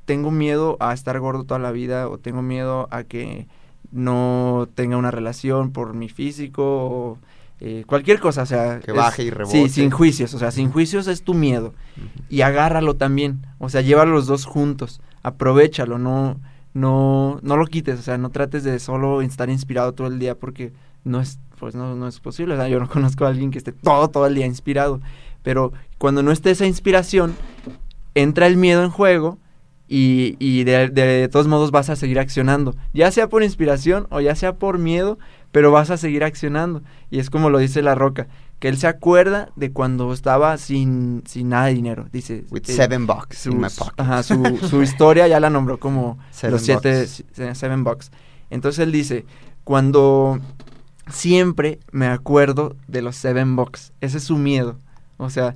[0.06, 3.48] tengo miedo a estar gordo toda la vida o tengo miedo a que
[3.92, 7.18] no tenga una relación por mi físico
[7.64, 9.56] eh, cualquier cosa, o sea, Que es- baje y rebote.
[9.56, 11.74] Sí, sin juicios, o sea, sin juicios es tu miedo
[12.30, 16.40] y agárralo también, o sea, llévalo los dos juntos, aprovechalo, no
[16.74, 20.36] no no lo quites, o sea, no trates de solo estar inspirado todo el día
[20.36, 20.72] porque
[21.04, 23.58] no es pues no, no es posible, o sea, yo no conozco a alguien que
[23.60, 25.00] esté todo todo el día inspirado,
[25.44, 27.36] pero cuando no esté esa inspiración,
[28.16, 29.38] entra el miedo en juego
[29.88, 34.22] y, y de, de todos modos vas a seguir accionando, ya sea por inspiración o
[34.22, 35.20] ya sea por miedo,
[35.52, 36.82] pero vas a seguir accionando.
[37.10, 38.28] Y es como lo dice La Roca,
[38.60, 42.06] que él se acuerda de cuando estaba sin, sin nada de dinero.
[42.12, 44.02] Dice, With eh, seven bucks su, in my su- pocket.
[44.02, 47.58] ajá, su, su historia ya la nombró como Seven los siete, bucks.
[47.58, 48.12] seven bucks.
[48.50, 49.26] Entonces él dice,
[49.64, 50.40] cuando
[51.10, 54.78] siempre me acuerdo de los seven bucks, ese es su miedo.
[55.18, 55.56] O sea,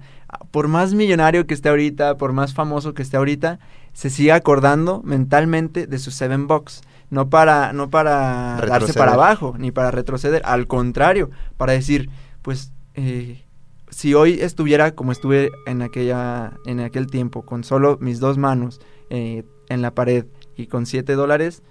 [0.52, 3.60] por más millonario que esté ahorita, por más famoso que esté ahorita,
[3.94, 6.82] se sigue acordando mentalmente de sus seven bucks.
[7.10, 10.42] No para, no para darse para abajo, ni para retroceder.
[10.46, 12.10] Al contrario, para decir,
[12.42, 13.46] pues, eh,
[13.90, 18.82] si hoy estuviera como estuve en aquella, en aquel tiempo, con solo mis dos manos
[19.10, 21.64] eh, en la pared y con siete dólares,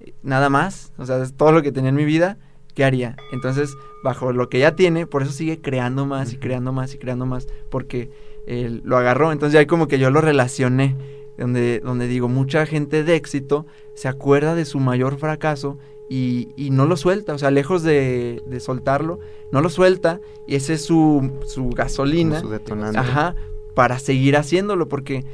[0.00, 2.38] eh, nada más, o sea, es todo lo que tenía en mi vida,
[2.74, 3.16] ¿qué haría?
[3.32, 6.98] Entonces, bajo lo que ya tiene, por eso sigue creando más y creando más y
[6.98, 8.10] creando más, porque
[8.46, 9.32] él lo agarró.
[9.32, 10.96] Entonces ya como que yo lo relacioné,
[11.38, 16.70] donde, donde digo, mucha gente de éxito se acuerda de su mayor fracaso y, y
[16.70, 19.20] no lo suelta, o sea, lejos de, de soltarlo,
[19.52, 22.40] no lo suelta y ese es su, su gasolina.
[22.40, 22.98] Su detonante.
[22.98, 23.36] Ajá,
[23.74, 25.24] para seguir haciéndolo, porque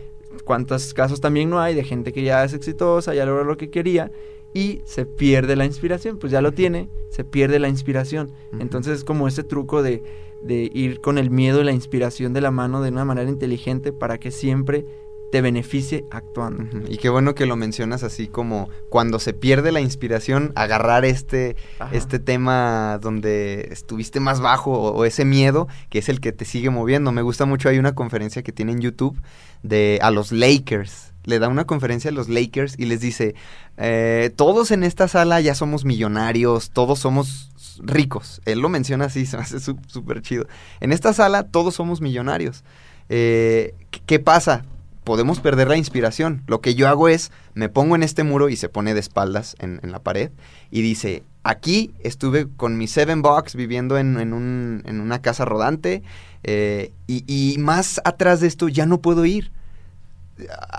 [0.44, 3.70] cuántos casos también no hay de gente que ya es exitosa, ya logró lo que
[3.70, 4.12] quería
[4.52, 8.30] y se pierde la inspiración, pues ya lo tiene, se pierde la inspiración.
[8.58, 10.02] Entonces es como ese truco de,
[10.42, 13.92] de ir con el miedo y la inspiración de la mano de una manera inteligente
[13.92, 14.86] para que siempre
[15.32, 16.64] te beneficie actuando.
[16.88, 21.56] Y qué bueno que lo mencionas así como cuando se pierde la inspiración, agarrar este,
[21.78, 21.90] Ajá.
[21.94, 26.44] este tema donde estuviste más bajo o, o ese miedo que es el que te
[26.44, 27.12] sigue moviendo.
[27.12, 29.20] Me gusta mucho, hay una conferencia que tiene en YouTube
[29.62, 31.12] de a los Lakers.
[31.24, 33.34] Le da una conferencia a los Lakers y les dice,
[33.78, 37.50] eh, todos en esta sala ya somos millonarios, todos somos
[37.82, 38.40] ricos.
[38.44, 40.46] Él lo menciona así, se me hace súper chido.
[40.78, 42.62] En esta sala todos somos millonarios.
[43.08, 44.64] Eh, ¿qué- ¿Qué pasa?
[45.06, 46.42] Podemos perder la inspiración.
[46.48, 49.54] Lo que yo hago es, me pongo en este muro y se pone de espaldas
[49.60, 50.32] en, la pared
[50.72, 55.44] y dice, aquí estuve con mi Seven Box viviendo en, en un- en una casa
[55.44, 56.02] rodante
[56.42, 59.52] eh, y, y más atrás de esto ya no puedo ir.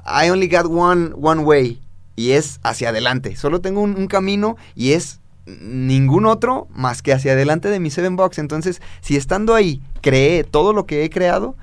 [0.06, 1.80] I only got one, one way
[2.18, 3.38] y es hacia adelante.
[3.38, 7.92] Solo tengo un, un camino y es ningún otro más que hacia adelante de mi
[7.92, 8.40] Seven Box.
[8.40, 11.56] Entonces, si estando ahí creé todo lo que he creado,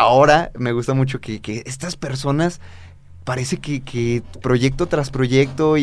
[0.00, 2.60] ahora me gusta mucho que, que estas personas
[3.24, 5.82] parece que, que proyecto tras proyecto y,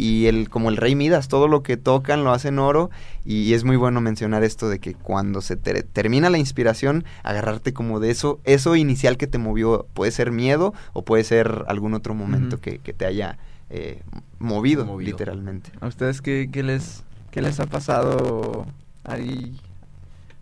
[0.00, 2.90] y el como el rey Midas, todo lo que tocan lo hacen oro
[3.24, 7.72] y, es muy bueno mencionar esto de que cuando se te- termina la inspiración, agarrarte
[7.72, 11.94] como de eso, eso inicial que te movió, puede ser miedo o puede ser algún
[11.94, 13.38] otro momento que, que te haya
[13.70, 14.02] eh,
[14.40, 15.12] movido, Movido.
[15.12, 15.70] literalmente.
[15.80, 18.66] ¿A ustedes qué, qué les, qué les ha pasado
[19.04, 19.56] ahí?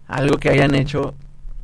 [0.09, 1.15] Algo que hayan hecho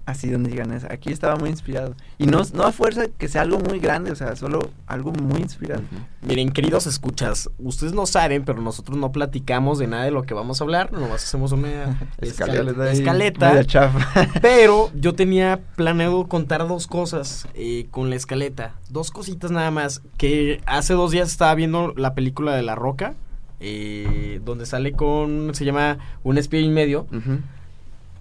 [0.07, 1.95] así donde digan, "Es- aquí estaba muy inspirado.
[2.17, 5.41] Y no, no a fuerza que sea algo muy grande, o sea, solo algo muy
[5.41, 5.83] inspirado.
[6.23, 10.33] Miren, queridos escuchas, ustedes no saben, pero nosotros no platicamos de nada de lo que
[10.33, 11.69] vamos a hablar, nomás hacemos una
[12.21, 14.31] Escaleta escaleta, ahí, escaleta, media chafa.
[14.41, 20.03] pero yo tenía planeado contar dos cosas eh, con la escaleta, dos cositas nada más,
[20.19, 23.15] que hace dos días estaba viendo la película de La Roca,
[23.59, 27.07] eh, donde sale con, se llama Un espía y medio,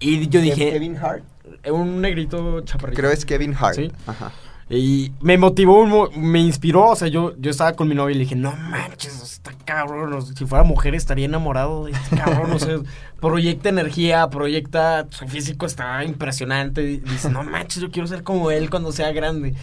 [0.00, 1.22] y yo dije, Kevin Hart.
[1.62, 3.00] Eh, un negrito chaparrito.
[3.00, 3.76] Creo es Kevin Hart.
[3.76, 3.92] Sí.
[4.06, 4.32] Ajá.
[4.68, 8.24] Y me motivó, me inspiró, o sea, yo, yo estaba con mi novia y le
[8.24, 12.78] dije, no manches, está cabrón, si fuera mujer estaría enamorado de este cabrón, o sea,
[13.20, 18.50] proyecta energía, proyecta, su físico está impresionante, y dice, no manches, yo quiero ser como
[18.50, 19.54] él cuando sea grande.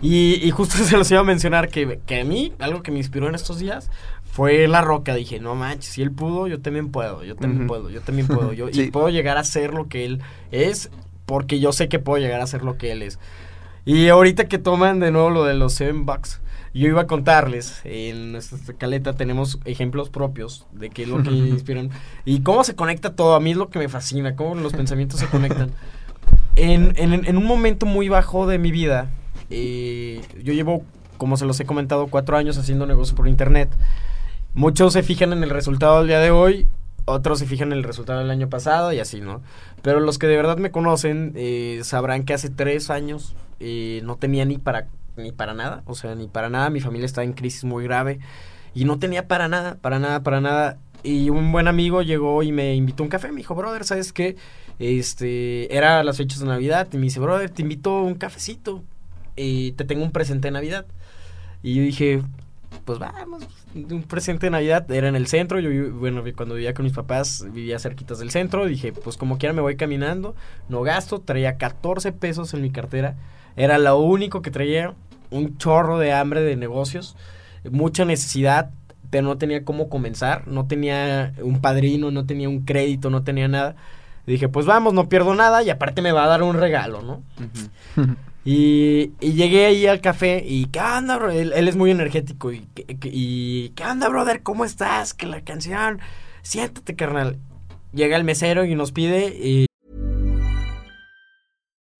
[0.00, 2.98] Y, y justo se los iba a mencionar, que, que a mí, algo que me
[2.98, 3.90] inspiró en estos días,
[4.30, 7.90] fue La Roca, dije, no manches, si él pudo, yo también puedo, yo también puedo,
[7.90, 8.82] yo también puedo, yo, Sí.
[8.82, 10.20] y puedo llegar a ser lo que él
[10.52, 10.88] es,
[11.32, 13.18] porque yo sé que puedo llegar a ser lo que él es.
[13.86, 16.42] Y ahorita que toman de nuevo lo de los Seven Bucks,
[16.74, 21.30] yo iba a contarles, en nuestra caleta tenemos ejemplos propios de qué es lo que
[21.56, 21.88] inspiran
[22.26, 23.34] y cómo se conecta todo.
[23.34, 25.70] A mí es lo que me fascina, cómo los pensamientos se conectan.
[26.56, 29.08] En, en- en un momento muy bajo de mi vida,
[29.48, 30.84] eh, yo llevo,
[31.16, 33.70] como se los he comentado, cuatro años haciendo negocio por internet.
[34.52, 36.66] Muchos se fijan en el resultado del día de hoy,
[37.04, 39.42] otros se fijan en el resultado del año pasado y así, ¿no?
[39.82, 44.16] Pero los que de verdad me conocen eh, sabrán que hace tres años eh, no
[44.16, 46.70] tenía ni para ni para nada, o sea, ni para nada.
[46.70, 48.18] Mi familia estaba en crisis muy grave
[48.74, 50.78] y no tenía para nada, para nada, para nada.
[51.02, 53.30] Y un buen amigo llegó y me invitó a un café.
[53.30, 54.36] Me dijo, brother, ¿sabes qué?
[54.78, 56.88] Este, era las fechas de Navidad.
[56.92, 58.82] Y me dice, brother, te invito un cafecito.
[59.36, 60.86] Y te tengo un presente de Navidad.
[61.62, 62.22] Y yo dije,
[62.84, 64.90] pues vamos, un presente de Navidad.
[64.90, 65.60] Era en el centro.
[65.60, 68.66] Yo, vi- bueno, vi- cuando vivía con mis papás, vivía cerquitas del centro.
[68.66, 70.34] Dije, pues como quiera me voy caminando.
[70.68, 71.20] No gasto.
[71.20, 73.14] Traía 14 pesos en mi cartera.
[73.56, 74.94] Era lo único que traía.
[75.30, 77.16] Un chorro de hambre de negocios.
[77.70, 78.70] Mucha necesidad.
[79.10, 80.48] Pero no tenía cómo comenzar.
[80.48, 83.76] No tenía un padrino, no tenía un crédito, no tenía nada.
[84.26, 87.22] Dije, pues vamos, no pierdo nada y aparte me va a dar un regalo, ¿no?
[88.44, 91.30] Y, y llegué ahí al café y, ¿qué onda, bro?
[91.30, 92.66] Él, él es muy energético y,
[93.04, 94.42] y, ¿qué onda, brother?
[94.42, 95.14] ¿Cómo estás?
[95.14, 96.00] Que la canción,
[96.42, 97.38] siéntate, carnal.
[97.92, 99.66] Llega el mesero y nos pide y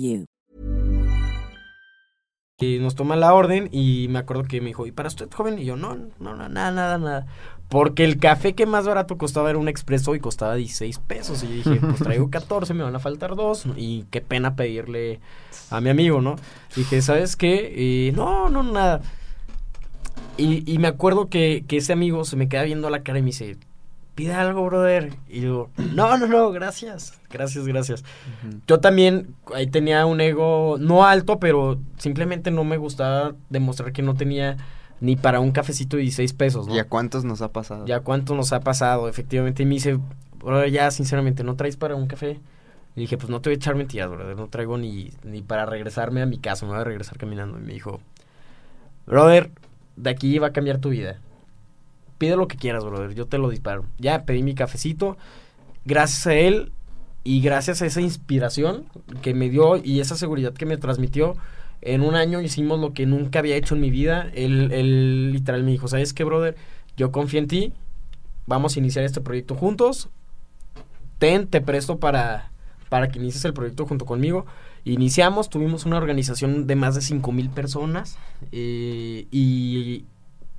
[0.00, 0.26] you.
[2.60, 5.58] y nos toma la orden y me acuerdo que me dijo, ¿y para usted, joven?
[5.58, 7.26] Y yo, no, no, no, nada, nada, nada.
[7.68, 11.42] Porque el café que más barato costaba era un expreso y costaba 16 pesos.
[11.42, 13.64] Y yo dije, pues traigo 14, me van a faltar dos.
[13.76, 15.20] Y qué pena pedirle
[15.70, 16.36] a mi amigo, ¿no?
[16.76, 17.72] Dije, ¿sabes qué?
[17.74, 19.00] Y, no, no, nada.
[20.36, 23.18] Y, y me acuerdo que, que ese amigo se me queda viendo a la cara
[23.20, 23.56] y me dice,
[24.20, 25.14] pide algo, brother.
[25.28, 27.18] Y yo, no, no, no, gracias.
[27.30, 28.04] Gracias, gracias.
[28.66, 34.02] Yo también ahí tenía un ego no alto, pero simplemente no me gustaba demostrar que
[34.02, 34.58] no tenía
[35.00, 36.74] ni para un cafecito de 16 pesos, ¿no?
[36.74, 37.86] ¿Y a cuántos nos ha pasado?
[37.86, 39.62] Ya cuánto nos ha pasado, efectivamente.
[39.62, 39.98] Y me dice,
[40.38, 42.38] brother, ya sinceramente, ¿no traes para un café?
[42.96, 44.36] Y dije, pues no te voy a echar mentiras, brother.
[44.36, 47.58] No traigo ni, ni para regresarme a mi casa, me voy a regresar caminando.
[47.58, 48.00] Y me dijo,
[49.06, 49.50] brother,
[49.96, 51.20] de aquí va a cambiar tu vida.
[52.20, 53.14] Pide lo que quieras, brother.
[53.14, 53.86] Yo te lo disparo.
[53.96, 55.16] Ya pedí mi cafecito.
[55.86, 56.70] Gracias a él
[57.24, 58.84] y gracias a esa inspiración
[59.22, 61.34] que me dio y esa seguridad que me transmitió,
[61.80, 64.30] en un año hicimos lo que nunca había hecho en mi vida.
[64.34, 66.56] Él, él literal me dijo, ¿sabes qué, brother?
[66.94, 67.72] Yo confío en ti.
[68.44, 70.10] Vamos a iniciar este proyecto juntos.
[71.18, 72.50] Ten, te presto para,
[72.90, 74.44] para que inicies el proyecto junto conmigo.
[74.84, 78.18] Iniciamos, tuvimos una organización de más de 5 mil personas
[78.52, 80.04] eh, y,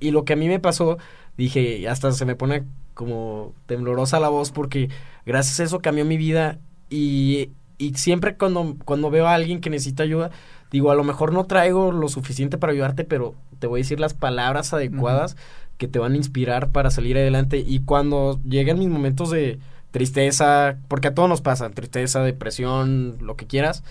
[0.00, 0.98] Y lo que a mí me pasó,
[1.36, 2.64] dije, hasta se me pone
[2.94, 4.90] como temblorosa la voz porque
[5.24, 6.58] gracias a eso cambió mi vida
[6.90, 10.30] y, y siempre cuando, cuando veo a alguien que necesita ayuda,
[10.70, 14.00] digo, a lo mejor no traigo lo suficiente para ayudarte, pero te voy a decir
[14.00, 15.36] las palabras adecuadas
[15.78, 17.58] que te van a inspirar para salir adelante.
[17.58, 19.58] Y cuando lleguen mis momentos de
[19.90, 23.84] tristeza, porque a todos nos pasa, tristeza, depresión, lo que quieras,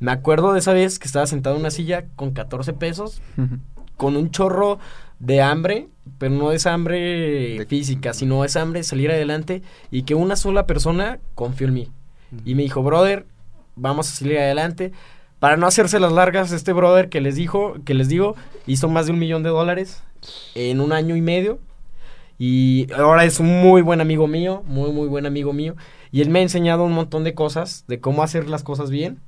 [0.00, 3.22] me acuerdo de esa vez que estaba sentado en una silla con 14 pesos,
[3.96, 4.78] con un chorro
[5.18, 5.88] de hambre,
[6.18, 10.66] pero no es hambre física, sino es hambre de salir adelante y que una sola
[10.66, 11.88] persona confió en mí.
[12.44, 13.26] Y me dijo, brother,
[13.76, 14.92] vamos a salir adelante.
[15.38, 18.34] Para no hacerse las largas, este brother que les dijo, que les digo,
[18.66, 20.02] hizo más de un millón de dólares
[20.54, 21.58] en un año y medio.
[22.38, 25.76] Y ahora es un muy buen amigo mío, muy, muy buen amigo mío.
[26.10, 29.20] Y él me ha enseñado un montón de cosas, de cómo hacer las cosas bien,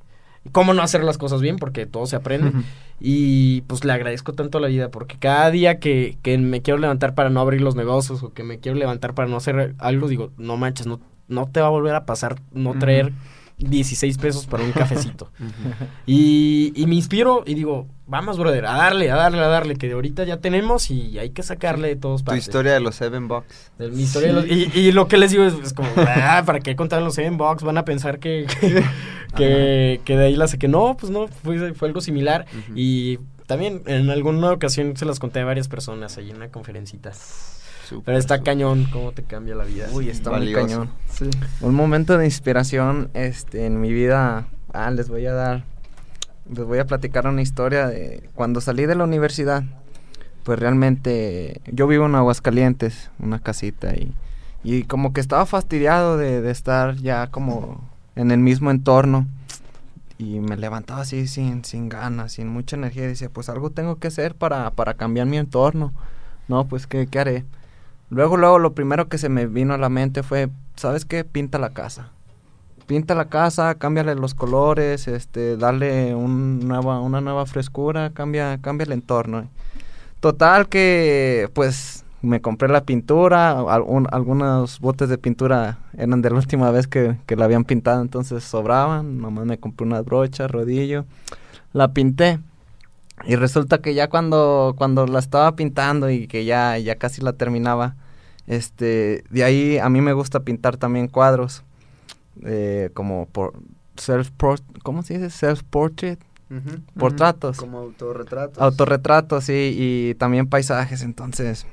[0.51, 2.51] cómo no hacer las cosas bien, porque todo se aprende.
[2.99, 6.79] Y pues le agradezco tanto a la vida, porque cada día que, que me quiero
[6.79, 10.07] levantar para no abrir los negocios o que me quiero levantar para no hacer algo,
[10.07, 13.11] digo, no manches, no, no te va a volver a pasar no traer
[13.57, 15.31] 16 pesos para un cafecito.
[16.05, 19.87] y, y me inspiro y digo, vamos, brother, a darle, a darle, a darle, que
[19.87, 22.45] de ahorita ya tenemos y hay que sacarle de todos Tu partes.
[22.47, 23.71] historia de los Seven Bucks.
[23.79, 26.43] De mi historia de los- y, y lo que les digo es, es como, ah,
[26.45, 27.63] ¿para qué contar los Seven Box?
[27.63, 28.83] Van a pensar que, que,
[29.35, 30.67] que, que de ahí la saqué.
[30.67, 32.45] No, pues no, fue, fue algo similar.
[32.75, 37.11] Y también en alguna ocasión se las conté a varias personas ahí en una conferencita.
[38.05, 39.87] Pero está cañón cómo te cambia la vida.
[39.91, 40.89] Uy, está muy cañón.
[41.09, 41.29] Sí.
[41.61, 44.47] Un momento de inspiración este, en mi vida.
[44.73, 45.63] Ah, les voy a dar.
[46.49, 49.63] Les voy a platicar una historia de cuando salí de la universidad.
[50.43, 54.13] Pues realmente yo vivo en Aguascalientes, una casita y,
[54.63, 57.81] y como que estaba fastidiado de, de estar ya como
[58.15, 59.27] en el mismo entorno
[60.17, 63.97] y me levantaba así sin, sin ganas, sin mucha energía y decía pues algo tengo
[63.97, 65.93] que hacer para, para cambiar mi entorno.
[66.47, 67.45] No, pues ¿qué, qué haré?
[68.09, 71.23] Luego, luego lo primero que se me vino a la mente fue, ¿sabes qué?
[71.23, 72.11] Pinta la casa.
[72.85, 78.85] Pinta la casa, cámbiale los colores, este, darle un nueva, una nueva frescura, cambia, cambia
[78.85, 79.49] el entorno.
[80.21, 86.29] Total que, pues, me compré la pintura, al- un- algunos botes de pintura eran de
[86.29, 90.49] la última vez que, que la habían pintado, entonces sobraban, nomás me compré unas brochas,
[90.49, 91.05] rodillo,
[91.73, 92.39] la pinté.
[93.25, 97.33] Y resulta que ya cuando, cuando la estaba pintando y que ya, ya casi la
[97.33, 97.95] terminaba,
[98.45, 101.63] este, de ahí a mí me gusta pintar también cuadros,
[102.43, 103.53] eh, como por
[103.97, 104.29] self
[104.83, 105.29] ¿cómo se dice?
[105.29, 106.79] Self portrait, Ujú.
[106.97, 108.61] portratos, Como autorretratos.
[108.63, 111.65] autorretratos, sí, y también paisajes, entonces,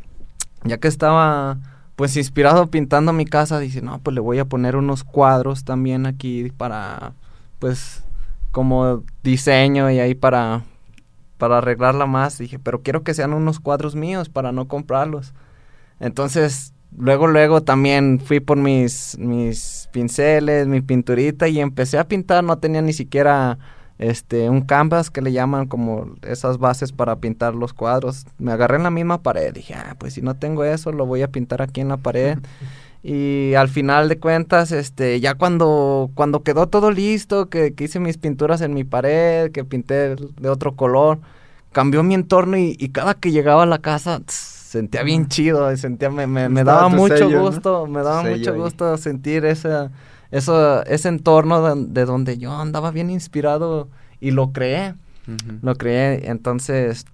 [0.65, 1.59] ya que estaba
[1.97, 6.07] pues inspirado pintando mi casa, dice, no, pues le voy a poner unos cuadros también
[6.07, 7.13] aquí para,
[7.61, 8.03] pues,
[8.51, 10.63] como diseño y ahí para,
[11.39, 12.39] para arreglarla más.
[12.39, 15.35] Dije, pero quiero que sean unos cuadros míos para no comprarlos.
[16.01, 22.45] Entonces, luego, luego también fui por mis, mis pinceles, mi pinturita y empecé a pintar.
[22.45, 23.59] No tenía ni siquiera
[23.99, 28.27] este un canvas que le llaman como esas bases para pintar los cuadros.
[28.39, 29.53] Me agarré en la misma pared.
[29.53, 32.39] Dije, ah, pues si no tengo eso, lo voy a pintar aquí en la pared.
[33.07, 38.01] Y al final de cuentas, este, ya cuando, cuando quedó todo listo, que, que hice
[38.01, 41.21] mis pinturas en mi pared, que pinté de otro color,
[41.73, 45.77] cambió mi entorno y, y cada que llegaba a la casa tss, sentía bien chido,
[45.77, 47.43] sentía, me, me, me daba mucho sello, ¿no?
[47.43, 48.59] gusto, me daba Sello mucho ahí.
[48.59, 49.91] gusto sentir ese,
[50.31, 53.89] eso, ese entorno de, de donde yo andaba bien inspirado
[54.19, 54.95] y lo creé,
[55.63, 57.05] lo creé, entonces,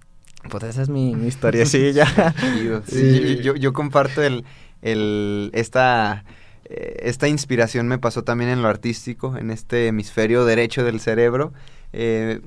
[0.48, 2.06] pues esa es mi, mi historiecilla.
[2.36, 3.38] Sí, Sí.
[3.42, 4.44] yo, yo comparto el,
[4.82, 6.24] esta
[6.64, 11.52] eh, esta inspiración me pasó también en lo artístico, en este hemisferio derecho del cerebro.
[11.92, 12.40] Eh,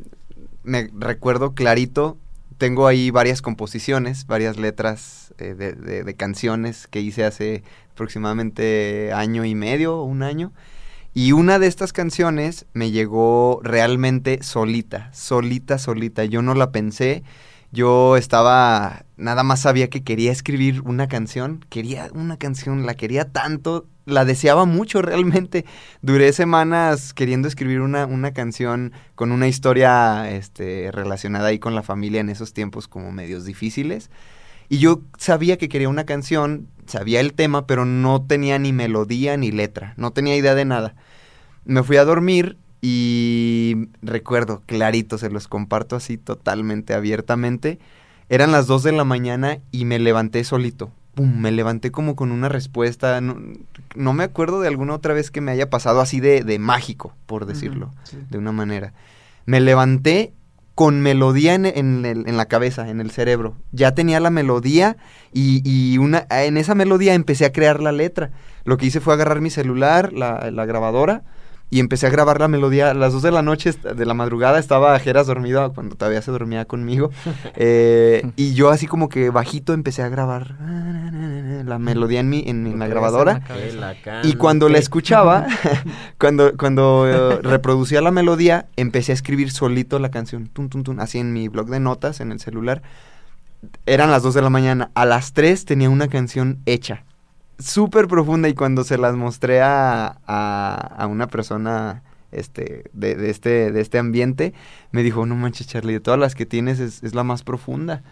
[0.64, 2.18] me recuerdo clarito,
[2.58, 9.44] tengo ahí varias composiciones, varias letras eh, de, de- canciones que hice hace aproximadamente año
[9.44, 10.54] y medio, un año.
[11.14, 16.26] Y una de estas canciones me llegó realmente solita, solita, solita.
[16.26, 17.24] Yo no la pensé.
[17.74, 23.32] Yo estaba, nada más sabía que quería escribir una canción, quería una canción, la quería
[23.32, 25.66] tanto, la deseaba mucho realmente.
[26.04, 31.82] Duré semanas queriendo escribir una, una canción con una historia este, relacionada ahí con la
[31.82, 34.12] familia en esos tiempos como medios difíciles.
[34.70, 39.36] Y yo sabía que quería una canción, sabía el tema, pero no tenía ni melodía
[39.36, 40.94] ni letra, no tenía idea de nada.
[41.66, 42.56] Me fui a dormir
[42.86, 47.80] y recuerdo clarito, se los comparto así totalmente abiertamente.
[48.28, 50.92] Eran las 2 de la mañana y me levanté solito.
[51.16, 53.22] Pum, me levanté como con una respuesta.
[53.22, 53.38] No,
[53.96, 57.16] no me acuerdo de alguna otra vez que me haya pasado así de, de mágico,
[57.26, 58.18] por decirlo, Sí.
[58.30, 58.94] de una manera.
[59.46, 60.34] Me levanté
[60.76, 63.56] con melodía en, en en la cabeza, en el cerebro.
[63.72, 64.98] Ya tenía la melodía
[65.32, 68.32] y, y una, en esa melodía empecé a crear la letra.
[68.66, 71.24] Lo que hice fue agarrar mi celular, la, la grabadora,
[71.74, 72.92] y empecé a grabar la melodía.
[72.92, 76.30] A las 2 de la noche, de la madrugada, estaba Jeras dormido cuando todavía se
[76.30, 77.10] dormía conmigo.
[77.56, 82.66] Eh, y yo así como que bajito empecé a grabar la melodía en, mi, en,
[82.66, 83.42] en la grabadora.
[84.24, 85.46] Y cuando la escuchaba,
[86.20, 91.00] cuando, cuando eh, reproducía la melodía, empecé a escribir solito la canción, tun, tun, tun,
[91.00, 92.82] así en mi blog de notas, en el celular.
[93.86, 94.92] Eran las 2 de la mañana.
[94.96, 97.04] A las 3 tenía una canción hecha.
[97.60, 103.30] Súper profunda y cuando se las mostré a, a, a una persona este, de, de
[103.30, 104.54] este, de este ambiente,
[104.92, 108.04] me dijo, no manches Charlie, de todas las que tienes es, es la más profunda.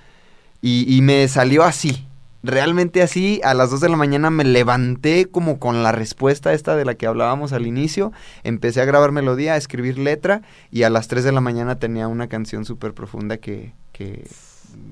[0.61, 2.07] Y, y me salió así,
[2.43, 6.75] realmente así, a las 2 de la mañana me levanté como con la respuesta esta
[6.75, 8.11] de la que hablábamos al inicio,
[8.43, 12.07] empecé a grabar melodía, a escribir letra y a las 3 de la mañana tenía
[12.07, 14.27] una canción súper profunda que, que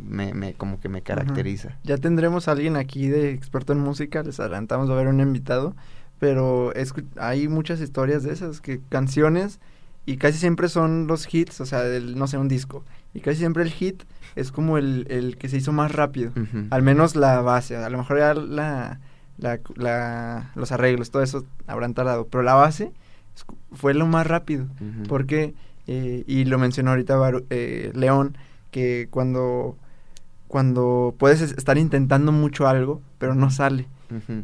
[0.07, 1.77] me, me- como que me caracteriza.
[1.83, 5.75] Ya tendremos a alguien aquí de experto en música, les adelantamos a ver un invitado,
[6.19, 6.73] pero
[7.17, 9.59] hay muchas historias de esas, que canciones
[10.05, 13.37] y casi siempre son los hits, o sea, del, no sé, un disco, y casi
[13.39, 14.03] siempre el hit
[14.35, 16.31] es como el, el que se hizo más rápido,
[16.71, 18.99] al menos la base, a lo mejor ya la,
[19.37, 22.91] la- la- los arreglos, todo eso habrán tardado, pero la base
[23.71, 24.65] fue lo más rápido.
[25.07, 25.53] Porque,
[25.87, 28.35] eh, y lo mencionó ahorita Baru- eh, León,
[28.71, 29.77] que cuando,
[30.47, 33.87] cuando puedes es- estar intentando mucho algo, pero no sale.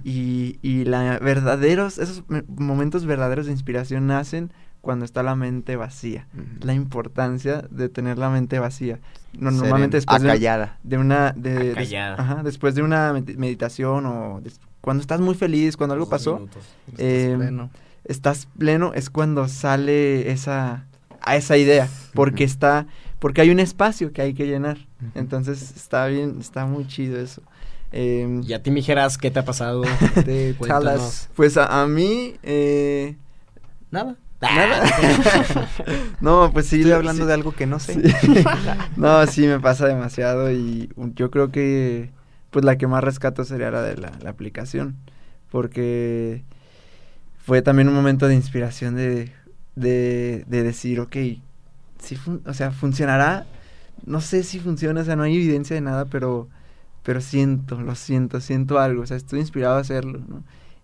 [0.03, 4.51] Y, y la verdaderos, esos me- momentos verdaderos de inspiración nacen
[4.81, 6.27] cuando está la mente vacía.
[6.61, 8.99] La importancia de tener la mente vacía.
[9.33, 10.77] No- normalmente después de, acallada.
[10.83, 11.75] de una de, des-
[12.19, 16.47] ajá, después de una med- meditación o des- cuando estás muy feliz, cuando algo pasó,
[16.99, 17.71] eh, Pleno.
[18.03, 20.85] estás pleno es cuando sale esa
[21.21, 22.85] a esa idea porque está
[23.19, 24.77] porque hay un espacio que hay que llenar
[25.15, 27.41] entonces está bien está muy chido eso
[27.91, 29.83] Em, Y a ti me dijeras, ¿qué te ha pasado?
[30.67, 31.29] Talas.
[31.35, 33.15] pues a, a mí eh,
[33.91, 34.17] Nada.
[34.41, 34.83] nada
[36.19, 37.93] no pues sí Estoy hablando sí- de algo que no sé.
[37.93, 38.43] sí.
[38.97, 42.09] no sí me pasa demasiado y yo creo que
[42.49, 44.97] pues la que más rescato sería la de la, la aplicación
[45.49, 46.43] porque
[47.45, 49.31] fue también un momento de inspiración de,
[49.75, 51.15] de, de decir, ok,
[52.05, 53.45] sí o sea, funcionará,
[54.05, 56.47] no sé si funciona, o sea, no hay evidencia de nada, pero,
[57.03, 60.21] pero siento, lo siento, siento algo, o sea, estoy inspirado a hacerlo.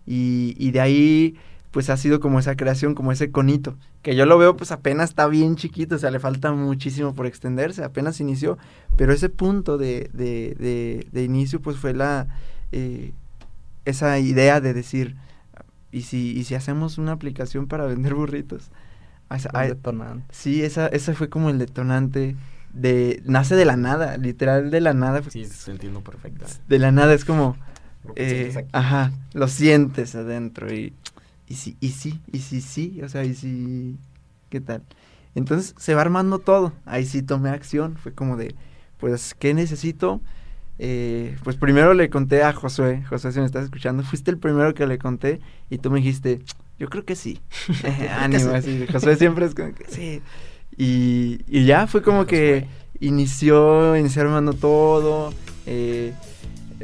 [0.06, 1.36] Y, y de ahí,
[1.70, 5.10] pues ha sido como esa creación, como ese conito, que yo lo veo, pues apenas
[5.10, 8.58] está bien chiquito, o sea, le falta muchísimo por extenderse, apenas inició,
[8.96, 12.28] pero ese punto de, de, de, inicio, pues fue la,
[12.72, 13.12] eh,
[13.84, 15.16] esa idea de decir,
[15.92, 18.70] ¿y si, y si hacemos una aplicación para vender burritos?
[19.36, 20.24] Un hay- detonante.
[20.30, 22.36] sí, esa, ese fue como el detonante
[22.72, 26.46] de, nace de la nada, literal de la nada, Sí, se entiendo perfecto.
[26.68, 27.56] de la nada es como,
[28.04, 30.94] Lo eh, ajá, lo sientes adentro y,
[31.48, 33.96] y sí, y sí, y sí, sí, o sea, y sí,
[34.48, 34.82] ¿qué tal?
[35.34, 38.54] Entonces se va armando todo, ahí sí tomé acción, fue como de,
[38.98, 40.20] pues, ¿qué necesito?
[40.78, 44.74] Eh, pues primero le conté a Josué, Josué si me estás escuchando, fuiste el primero
[44.74, 46.40] que le conté y tú me dijiste,
[46.82, 47.38] yo creo que sí,
[48.18, 50.20] ánimo, así, Josué siempre es como que sí,
[50.76, 52.66] y, y ya fue como que
[52.98, 55.32] inició, inició armando todo,
[55.66, 56.12] eh,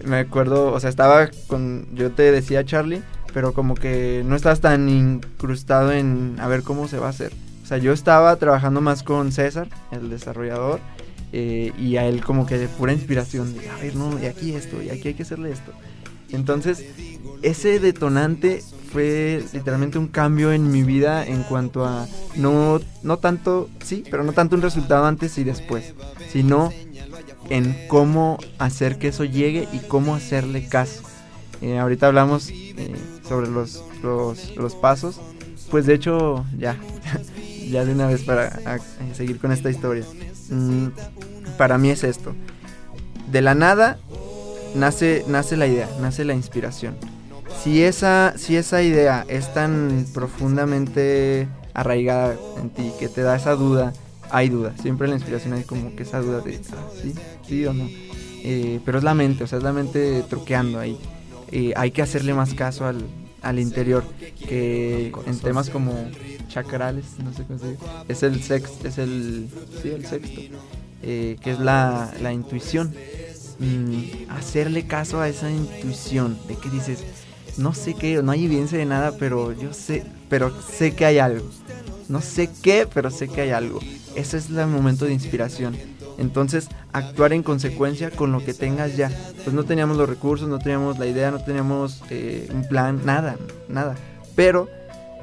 [0.05, 3.03] me acuerdo, o sea, estaba con, yo te decía Charlie,
[3.35, 7.33] pero como que no estabas tan incrustado en a ver cómo se va a hacer.
[7.65, 10.79] O sea, yo estaba trabajando más con César, el desarrollador,
[11.33, 14.53] eh, y a él como que de pura inspiración, de, a ver, no, y aquí
[14.55, 15.73] esto, y aquí hay que hacerle esto.
[16.31, 16.85] Entonces,
[17.43, 23.69] ese detonante fue literalmente un cambio en mi vida en cuanto a no, no tanto,
[23.85, 25.95] sí, pero no tanto un resultado antes y después,
[26.31, 26.71] sino
[27.51, 31.03] en cómo hacer que eso llegue y cómo hacerle caso.
[31.61, 32.95] Eh, ahorita hablamos eh,
[33.29, 35.21] sobre los, los, los pasos,
[35.71, 36.77] pues de hecho ya,
[37.71, 38.61] ya de una vez para
[39.15, 40.05] seguir con esta historia.
[40.51, 40.89] Mm,
[41.57, 42.35] para mí es esto.
[43.31, 43.99] De la nada
[44.75, 46.97] nace, nace la idea, nace la inspiración.
[47.63, 53.55] Si esa, si esa idea es tan profundamente arraigada en ti que te da esa
[53.55, 53.93] duda,
[54.31, 54.75] hay duda.
[54.81, 57.15] Siempre en la inspiración hay como que esa duda de, ah, sí,
[57.47, 57.89] sí o no.
[58.45, 60.97] Eh, pero es la mente, o sea, es la mente truqueando ahí.
[61.51, 63.05] Eh, hay que hacerle más caso al,
[63.43, 64.05] al interior,
[64.47, 65.93] que en temas como
[66.49, 69.49] chakrales, no sé cómo se dice, es el sexto, es el,
[69.83, 70.41] sí, el sexto,
[71.03, 72.95] eh, que es la, la intuición.
[73.61, 77.03] Mm, hacerle caso a esa intuición de que dices,
[77.59, 81.19] no sé qué, no hay evidencia de nada, pero yo sé, pero sé que hay
[81.19, 81.45] algo.
[82.09, 83.81] No sé qué, pero sé que hay algo.
[84.15, 85.77] ese es el momento de inspiración.
[86.17, 89.11] Entonces, actuar en consecuencia con lo que tengas ya.
[89.45, 93.37] Pues no teníamos los recursos, no teníamos la idea, no teníamos eh, un plan, nada,
[93.69, 93.95] nada.
[94.35, 94.69] Pero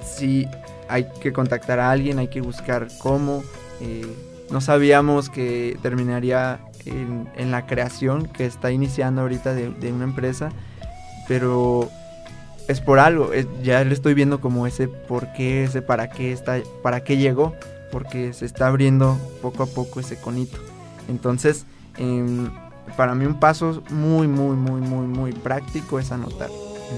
[0.05, 0.45] si
[0.87, 3.43] hay que contactar a alguien, hay que buscar cómo.
[3.81, 4.05] Eh,
[4.51, 10.49] no sabíamos que terminaría en, la creación que está iniciando ahorita de una empresa,
[11.27, 11.89] pero
[12.67, 13.31] es por algo.
[13.63, 17.55] ya le estoy viendo como ese por qué, ese para qué está, para qué llegó,
[17.91, 20.57] porque se está abriendo poco a poco ese conito.
[21.07, 21.65] Entonces,
[21.97, 22.49] em,
[22.97, 26.49] para mí un paso muy, muy, muy, muy, muy práctico es anotar.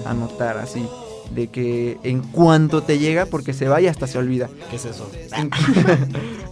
[0.05, 0.87] Anotar así.
[1.31, 4.49] De que en cuanto te llega, porque se va y hasta se olvida.
[4.69, 5.09] ¿Qué es eso?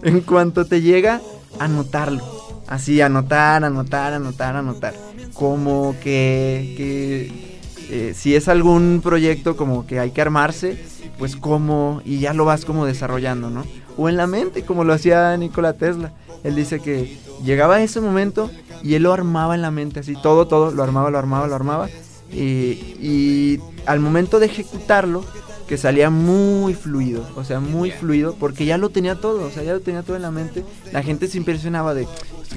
[0.02, 1.22] En, cuanto te llega,
[1.58, 2.22] anotarlo.
[2.66, 4.94] Así, anotar, anotar, anotar, anotar.
[5.32, 7.45] Como que, que
[7.88, 10.82] eh, si es algún proyecto como que hay que armarse,
[11.18, 13.64] pues cómo, y ya lo vas como desarrollando, ¿no?
[13.96, 16.12] O en la mente, como lo hacía Nikola Tesla.
[16.44, 18.50] Él dice que llegaba ese momento
[18.82, 21.54] y él lo armaba en la mente, así, todo, todo, lo armaba, lo armaba, lo
[21.54, 21.88] armaba.
[22.32, 25.24] Y, al momento de ejecutarlo,
[25.68, 29.64] que salía muy fluido, o sea, muy fluido, porque ya lo tenía todo, o sea,
[29.64, 30.64] ya lo tenía todo en la mente.
[30.92, 32.06] La gente se impresionaba de,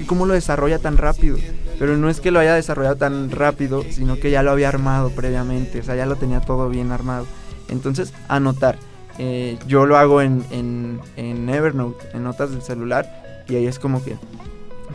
[0.06, 1.36] ¿cómo lo desarrolla tan rápido?
[1.80, 5.08] Pero no es que lo haya desarrollado tan rápido, sino que ya lo había armado
[5.08, 7.24] previamente, o sea, ya lo tenía todo bien armado.
[7.70, 8.76] Entonces, anotar.
[9.18, 14.04] Eh, yo lo hago en, en, Evernote, en notas del celular, y ahí es como
[14.04, 14.18] que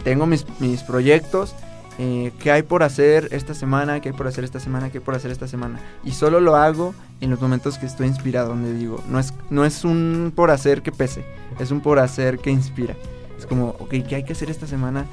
[0.04, 1.56] tengo mis, mis proyectos,
[1.98, 5.04] eh, qué hay por hacer esta semana, qué hay por hacer esta semana, qué hay
[5.04, 5.80] por hacer esta semana.
[6.04, 9.66] Y solo lo hago en los momentos que estoy inspirado, donde digo, no es, no
[9.66, 11.26] es un por hacer que pese,
[11.58, 12.96] es un por hacer que inspira.
[13.40, 15.08] Es como, ok, ¿qué hay que hacer esta semana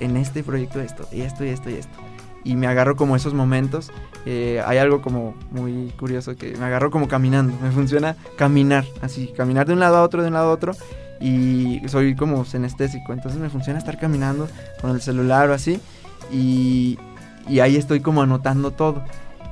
[0.00, 0.80] en este proyecto?
[0.80, 1.96] Esto, y esto, y esto, y esto.
[2.44, 3.90] Y me agarro como esos momentos.
[4.24, 7.56] Eh, hay algo como muy curioso que me agarro como caminando.
[7.60, 10.72] Me funciona caminar, así, caminar de un lado a otro, de un lado a otro.
[11.20, 13.12] Y soy como senestésico.
[13.12, 14.48] Entonces me funciona estar caminando
[14.80, 15.80] con el celular o así.
[16.32, 16.98] Y,
[17.48, 19.04] y ahí estoy como anotando todo.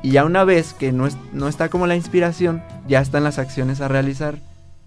[0.04, 3.38] Y ya una vez que no, es, no está como la inspiración, ya están las
[3.38, 4.38] acciones a realizar.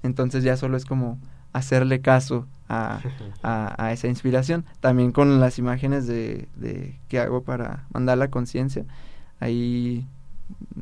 [0.03, 1.19] Entonces ya solo es como
[1.53, 2.47] hacerle caso
[3.43, 4.65] a, a, esa inspiración.
[4.79, 8.85] También con las imágenes de, de que hago para mandar la conciencia,
[9.39, 10.07] ahí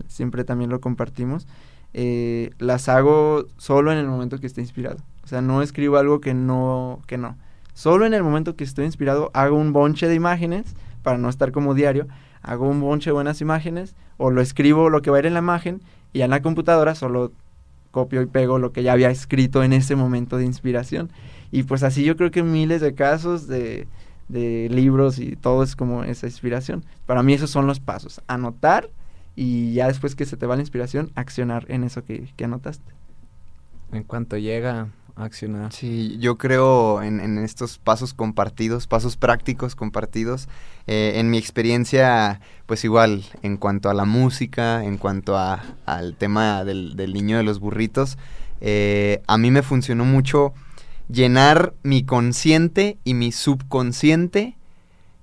[0.07, 1.47] siempre también lo compartimos.
[1.93, 4.97] Eh, las hago solo en el momento que esté inspirado.
[5.23, 7.37] O sea, no escribo algo que no, que no.
[7.73, 11.51] Solo en el momento que estoy inspirado hago un bonche de imágenes para no estar
[11.51, 12.07] como diario.
[12.41, 15.33] Hago un bonche de buenas imágenes o lo escribo lo que va a ir en
[15.33, 15.81] la imagen
[16.13, 17.31] y en la computadora solo
[17.95, 21.09] copio y pego lo que ya había escrito en ese momento de inspiración.
[21.49, 23.87] Y pues así yo creo que miles de casos de,
[24.27, 26.83] libros y todo es como esa inspiración.
[27.05, 28.21] Para mí esos son los pasos.
[28.27, 28.89] Anotar
[29.33, 32.91] y ya después que se te va la inspiración, accionar en eso que, que anotaste.
[33.93, 35.71] En cuanto llega accionar.
[35.73, 40.47] Sí, yo creo en, estos pasos compartidos, pasos prácticos compartidos.
[40.87, 46.15] Eh, en mi experiencia, pues igual, en cuanto a la música, en cuanto a, al
[46.15, 48.17] tema del, niño de los burritos,
[48.61, 50.53] eh, a mí me funcionó mucho
[51.09, 54.57] llenar mi consciente y mi subconsciente,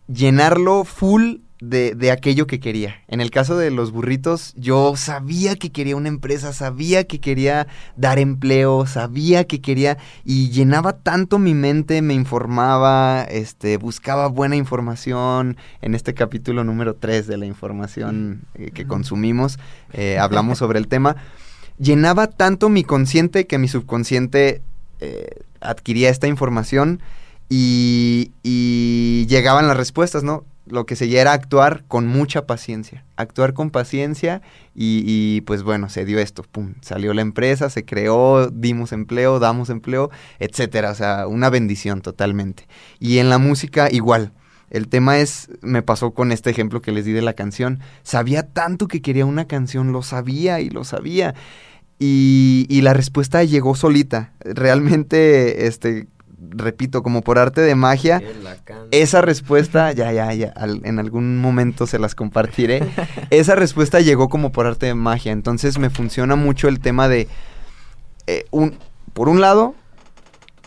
[0.06, 2.96] llenarlo full de, aquello que quería.
[3.06, 7.68] En el caso de los burritos, yo sabía que quería una empresa, sabía que quería
[7.96, 14.56] dar empleo, sabía que quería y llenaba tanto mi mente, me informaba, este, buscaba buena
[14.56, 15.56] información.
[15.82, 19.60] En este capítulo número 3 de la información eh, que consumimos,
[19.92, 21.14] eh, hablamos sobre el tema.
[21.78, 24.62] Llenaba tanto mi consciente que mi subconsciente
[24.98, 27.00] eh, adquiría esta información
[27.48, 30.44] y, y llegaban las respuestas, ¿no?
[30.66, 34.42] Lo que seguía era actuar con mucha paciencia, actuar con paciencia
[34.74, 39.70] y, pues bueno, se dio esto, pum, salió la empresa, se creó, dimos empleo, damos
[39.70, 42.68] empleo, etcétera, o sea, una bendición totalmente.
[43.00, 44.32] Y en la música igual.
[44.70, 48.42] El tema es, me pasó con este ejemplo que les di de la canción, sabía
[48.54, 51.34] tanto que quería una canción, lo sabía y lo sabía.
[51.98, 54.32] Y, y la respuesta llegó solita.
[54.40, 56.06] Realmente, este,
[56.50, 58.22] repito, como por arte de magia,
[58.90, 62.82] esa respuesta, ya, ya, ya, en algún momento se las compartiré,
[63.30, 67.28] esa respuesta llegó como por arte de magia, entonces me funciona mucho el tema de,
[68.26, 68.78] eh, un,
[69.12, 69.74] por un lado,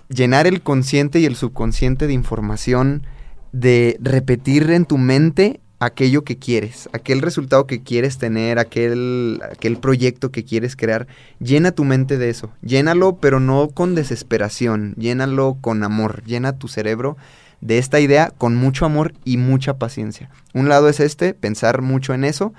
[0.09, 3.05] llenar el consciente y el subconsciente de información,
[3.51, 9.77] de repetir en tu mente aquello que quieres, aquel resultado que quieres tener, aquel, aquel
[9.77, 11.07] proyecto que quieres crear,
[11.39, 16.67] llena tu mente de eso, llénalo pero no con desesperación, llénalo con amor, llena tu
[16.67, 17.17] cerebro
[17.61, 20.29] de esta idea con mucho amor y mucha paciencia.
[20.53, 22.53] Un lado es este, pensar mucho en eso,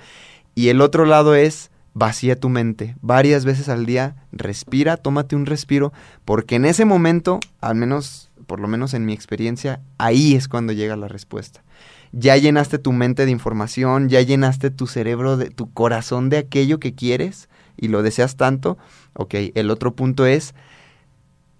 [0.55, 2.95] y el otro lado es vacía tu mente.
[3.01, 5.93] Varias veces al día, respira, tómate un respiro,
[6.25, 10.73] porque en ese momento, al menos por lo menos en mi experiencia, ahí es cuando
[10.73, 11.63] llega la respuesta.
[12.11, 16.79] Ya llenaste tu mente de información, ya llenaste tu cerebro, de tu corazón de aquello
[16.79, 18.77] que quieres y lo deseas tanto.
[19.13, 20.55] Ok, el otro punto es,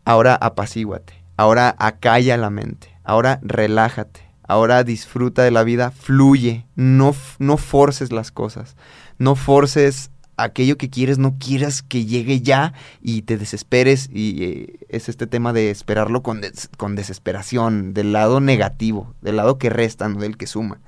[0.06, 7.14] ahora apacíguate, ahora acalla la mente, ahora relájate, ahora disfruta de la vida, fluye, no,
[7.40, 8.76] no forces las cosas,
[9.18, 14.80] no forces aquello que quieres, no quieras que llegue ya y te desesperes y eh,
[14.88, 16.42] es este tema de esperarlo con,
[16.78, 20.80] con desesperación, del lado negativo, del lado que resta, no del que suma.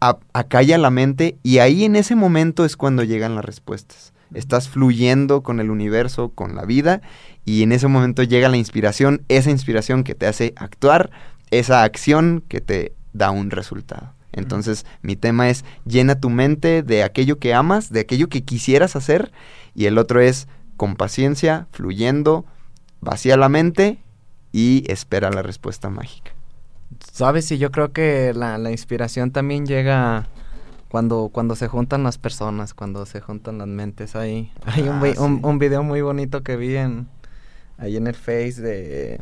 [0.00, 4.12] acalla la mente y ahí en ese momento es cuando llegan las respuestas.
[4.34, 7.02] Estás fluyendo con el universo, con la vida
[7.44, 11.10] y en ese momento llega la inspiración, esa inspiración que te hace actuar,
[11.50, 14.14] esa acción que te da un resultado.
[14.32, 18.96] Entonces, mi tema es llena tu mente de aquello que amas, de aquello que quisieras
[18.96, 19.32] hacer,
[19.74, 22.44] y el otro es con paciencia, fluyendo,
[23.00, 23.98] vacía la mente
[24.52, 26.32] y espera la respuesta mágica.
[27.12, 30.28] Sabes, y yo creo que la, inspiración también llega
[30.88, 34.16] cuando, cuando se juntan las personas, cuando se juntan las mentes.
[34.16, 37.08] Hay un, ah, un, video muy bonito que vi en,
[37.78, 39.20] ahí en el Face de,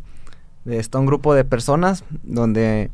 [0.64, 2.90] de está un grupo de personas donde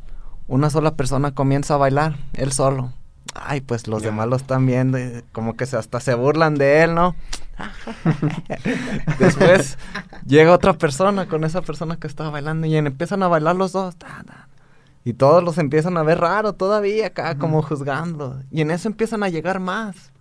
[0.49, 2.92] una sola persona comienza a bailar, él solo.
[3.34, 6.82] Ay, pues los demás lo están viendo y como que se, hasta se burlan de
[6.82, 7.14] él, ¿no?
[9.18, 9.78] Después
[10.26, 13.97] llega otra persona con esa persona que estaba bailando y empiezan a bailar los dos.
[15.05, 18.40] Y todos los empiezan a ver raro todavía acá, como juzgando.
[18.51, 20.12] Y en eso empiezan a llegar más.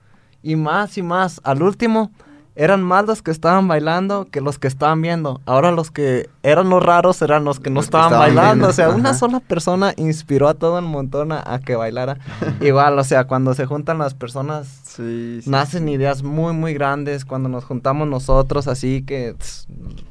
[0.44, 1.42] Y más y más.
[1.44, 2.12] Al último,
[2.56, 5.42] eran más los que estaban bailando que los que estaban viendo.
[5.46, 8.68] Ahora los que eran los raros eran los que no estaban, bailando.
[8.68, 12.18] O sea, una sola persona inspiró a todo el montón a, que bailara.
[12.62, 14.98] Igual, o sea, cuando se juntan las personas,
[15.46, 17.26] nacen ideas muy, muy grandes.
[17.26, 19.36] Cuando nos juntamos nosotros, así que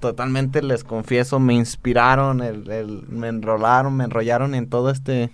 [0.00, 5.32] totalmente les confieso, me inspiraron, el, me enrolaron, me enrollaron en todo este,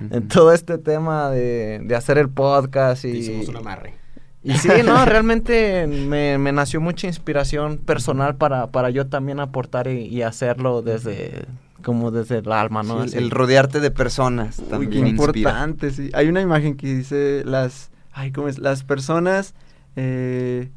[0.00, 3.04] en todo este tema de, de hacer el podcast.
[3.04, 4.05] Y, Hicimos un amarre.
[4.46, 10.22] Y sí, no, realmente me, nació mucha inspiración personal para, para yo también aportar y,
[10.22, 11.46] hacerlo desde
[11.82, 13.04] como desde el alma, ¿no?
[13.04, 16.10] el rodearte de personas también Uy, importante, sí.
[16.14, 18.58] Hay una imagen que dice las, ay, ¿cómo es?
[18.58, 19.54] Las personas,
[19.94, 20.70] eh,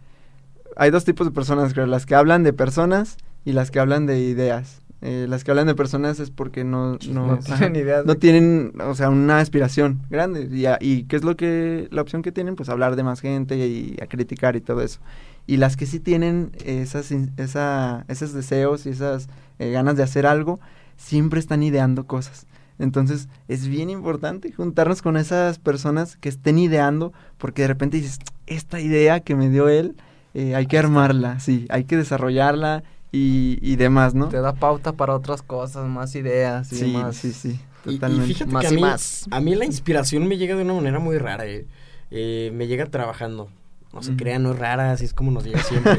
[0.76, 4.08] hay dos tipos de personas, creo, las que hablan de personas y las que hablan
[4.08, 4.82] de ideas.
[5.02, 8.04] Eh, las que hablan de personas es porque no, no, tienen idea.
[8.04, 10.50] No tienen, o sea, una aspiración grande.
[10.52, 12.56] Y, y, qué es lo que, la opción que tienen?
[12.56, 15.00] Pues hablar de más gente y, a criticar y todo eso.
[15.48, 20.26] Y las que sí tienen esas, esa, esos deseos y esas eh, ganas de hacer
[20.26, 20.60] algo,
[20.96, 22.46] siempre están ideando cosas.
[22.78, 28.20] Entonces es bien importante juntarnos con esas personas que estén ideando, porque de repente dices,
[28.48, 29.96] esta idea que me dio él,
[30.34, 34.28] eh, hay que armarla, sí, hay que desarrollarla y, y demás, ¿no?
[34.30, 37.16] Te da pauta para otras cosas, más ideas y sí, demás.
[37.16, 38.32] Sí, sí, totalmente.
[38.32, 39.26] Y, fíjate que a mí, más.
[39.32, 41.66] a mí la inspiración me llega de una manera muy rara, eh.
[42.12, 43.50] Eh, me llega trabajando.
[43.94, 45.98] No se crean, no es rara, así es como nos llega siempre.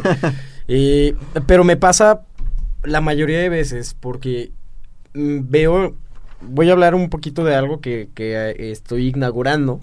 [0.68, 2.22] eh, pero me pasa
[2.84, 4.52] la mayoría de veces porque
[5.14, 5.96] mm, veo,
[6.40, 9.80] voy a hablar un poquito de algo que, que eh, estoy inaugurando.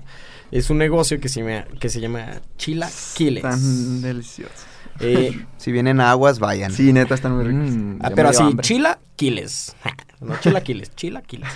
[0.51, 3.41] Es un negocio que se, llama, que se llama Chila Quiles.
[3.41, 4.53] Tan delicioso.
[4.99, 6.71] Eh, si vienen aguas, vayan.
[6.71, 7.75] Sí, neta, están muy ricos.
[7.75, 9.75] Mm, ah, pero así, chila, quiles.
[10.19, 11.49] No, chila, quiles, chila, quiles.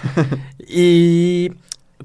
[0.60, 1.52] y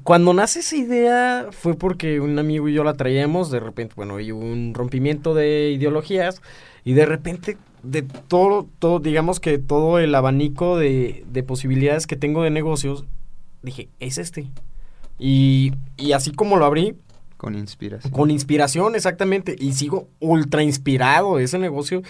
[0.03, 4.17] cuando nace esa idea fue porque un amigo y yo la traíamos, de repente, bueno,
[4.17, 6.41] hay un rompimiento de ideologías
[6.83, 12.15] y de repente de todo, todo digamos que todo el abanico de, de posibilidades que
[12.15, 13.05] tengo de negocios,
[13.61, 14.47] dije, es este.
[15.19, 16.95] Y, y así como lo abrí,
[17.37, 18.11] con inspiración.
[18.11, 19.55] Con inspiración, exactamente.
[19.57, 21.39] Y sigo ultra inspirado.
[21.39, 22.01] Ese negocio,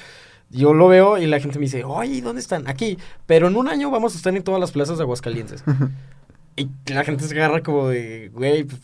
[0.50, 2.68] yo lo veo y la gente me dice, oye, ¿dónde están?
[2.68, 2.98] Aquí.
[3.26, 5.64] Pero en un año vamos a estar en todas las plazas de Aguascalientes.
[6.56, 8.82] y la gente se agarra como de, güey, pues,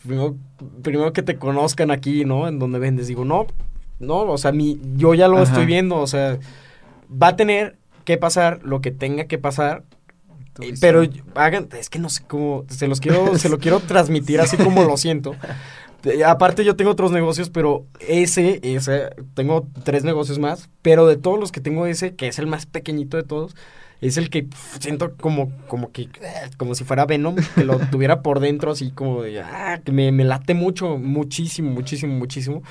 [0.82, 2.46] primero, que te conozcan aquí, ¿no?
[2.46, 3.08] En donde vendes.
[3.08, 3.46] Digo, no,
[3.98, 5.96] no, o sea, mi, yo ya lo estoy viendo.
[5.96, 6.38] O sea,
[7.10, 9.84] va a tener que pasar lo que tenga que pasar
[10.60, 11.02] eh, pero
[11.34, 14.84] hagan, es que no sé cómo, se los quiero, se lo quiero transmitir así como
[14.84, 15.34] lo siento.
[16.26, 21.38] Aparte yo tengo otros negocios, pero ese, ese, tengo tres negocios más, pero de todos
[21.38, 23.56] los que tengo ese, que es el más pequeñito de todos,
[24.00, 24.46] es el que
[24.80, 26.08] siento como, como que,
[26.58, 30.12] como si fuera Venom, que lo tuviera por dentro así como de, ah, que me,
[30.12, 32.62] me late mucho, muchísimo, muchísimo, muchísimo.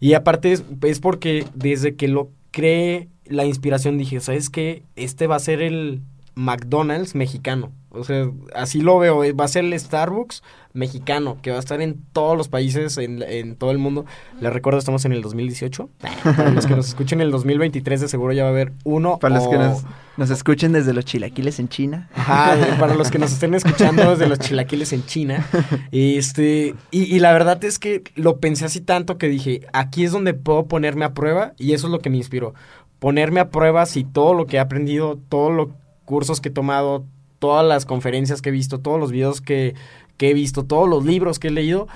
[0.00, 4.82] Y aparte es, es porque desde que lo creé, la inspiración dije, ¿sabes qué?
[4.96, 6.02] Este va a ser el,
[6.34, 7.72] McDonald's mexicano.
[7.90, 9.22] O sea, así lo veo.
[9.22, 12.98] eh, Va a ser el Starbucks mexicano, que va a estar en todos los países,
[12.98, 14.04] en, en todo el mundo.
[14.40, 15.88] Les recuerdo, estamos en el 2018.
[16.24, 19.20] Para los que nos escuchen en el 2023, de seguro ya va a haber uno.
[19.20, 19.84] Para los que nos,
[20.16, 22.08] nos escuchen desde los chilaquiles en China.
[22.16, 25.46] Ajá, para los que nos estén escuchando desde los chilaquiles en China.
[25.92, 30.10] Este, y, y la verdad es que lo pensé así tanto que dije, aquí es
[30.10, 32.54] donde puedo ponerme a prueba y eso es lo que me inspiró.
[32.98, 35.68] Ponerme a prueba si todo lo que he aprendido, todos los
[36.04, 37.04] cursos que he tomado,
[37.38, 39.74] todas las conferencias que he visto, todos los videos que,
[40.16, 41.88] que he visto, todos los libros que he leído,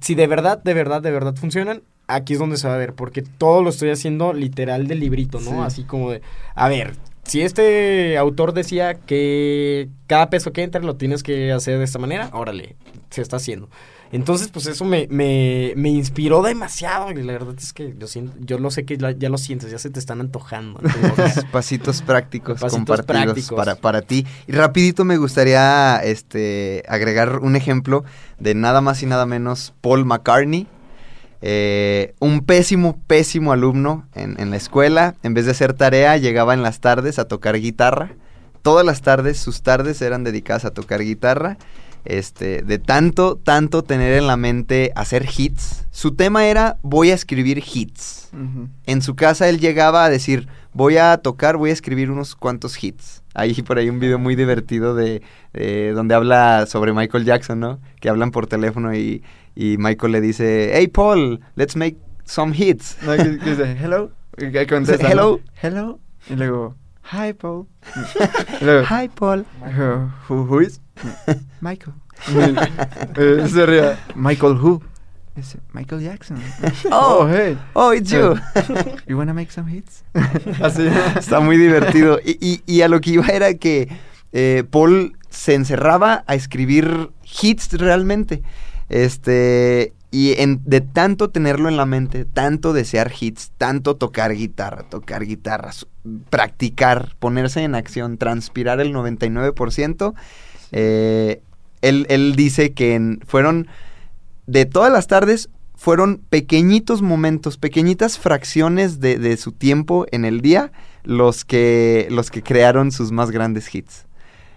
[0.00, 2.94] si de verdad, de verdad, de verdad funcionan, aquí es donde se va a ver,
[2.94, 5.50] porque todo lo estoy haciendo literal de librito, ¿no?
[5.50, 5.56] Sí.
[5.60, 6.22] Así como de,
[6.54, 6.94] a ver,
[7.24, 11.98] si este autor decía que cada peso que entra lo tienes que hacer de esta
[11.98, 12.76] manera, órale,
[13.10, 13.68] se está haciendo.
[14.12, 17.10] Entonces, pues eso me, me, me inspiró demasiado.
[17.10, 19.70] Y la verdad es que yo, siento, yo lo sé que la- ya lo sientes,
[19.70, 20.80] ya se te están antojando.
[20.82, 23.56] Entonces, Pasitos prácticos Pasitos compartidos prácticos.
[23.56, 24.26] Para, para ti.
[24.46, 28.04] Y rapidito me gustaría este, agregar un ejemplo
[28.38, 30.66] de nada más y nada menos Paul McCartney.
[31.42, 35.14] Eh, un pésimo, pésimo alumno en, en la escuela.
[35.22, 38.12] En vez de hacer tarea, llegaba en las tardes a tocar guitarra.
[38.62, 41.58] Todas las tardes, sus tardes eran dedicadas a tocar guitarra.
[42.08, 45.86] Este, de tanto, tanto tener en la mente hacer hits.
[45.90, 48.30] Su tema era voy a escribir hits.
[48.86, 52.82] En su casa él llegaba a decir, voy a tocar, voy a escribir unos cuantos
[52.82, 53.22] hits.
[53.34, 57.80] Hay por ahí un video muy divertido de, de donde habla sobre Michael Jackson, ¿no?
[58.00, 59.22] Que hablan por teléfono y,
[59.54, 62.96] y Michael le dice, hey Paul, let's make some hits.
[63.02, 64.10] No, que, que dice, hello.
[64.36, 65.40] Que contesta, Hello.
[65.62, 65.98] Hello.
[66.28, 66.76] Y luego,
[67.10, 67.66] hi, Paul.
[68.60, 69.46] Y luego, Hi Paul.
[69.62, 70.80] "Uh, who, who is?
[71.60, 71.94] Michael.
[73.16, 73.98] Eh, se ría.
[74.14, 74.82] Michael who?
[75.74, 76.38] Michael Jackson.
[76.90, 77.28] Oh.
[77.30, 77.58] hey.
[77.74, 78.36] Oh, it's you.
[79.06, 80.02] You wanna make some hits?
[80.62, 80.86] Así.
[81.18, 82.18] Está muy divertido.
[82.24, 83.88] Y, y- y a lo que iba era que
[84.32, 87.10] eh, Paul se encerraba a escribir
[87.42, 88.42] hits realmente.
[88.88, 89.92] Este.
[90.10, 95.24] Y en- de tanto tenerlo en la mente, tanto desear hits, tanto tocar guitarra, tocar
[95.26, 95.88] guitarra, su-
[96.30, 100.14] practicar, ponerse en acción, transpirar el 99%,
[100.72, 101.40] eh,
[101.82, 103.68] él, él dice que fueron
[104.46, 110.40] de todas las tardes fueron pequeñitos momentos, pequeñitas fracciones de, de su tiempo en el
[110.40, 110.72] día
[111.04, 114.06] los que, los que crearon sus más grandes hits.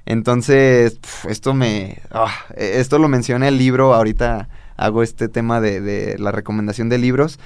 [0.06, 0.98] Entonces,
[1.28, 2.00] esto me...
[2.10, 4.48] ah, eh, esto lo menciona el libro, ahorita
[4.78, 7.38] hago este tema de, de la recomendación de libros.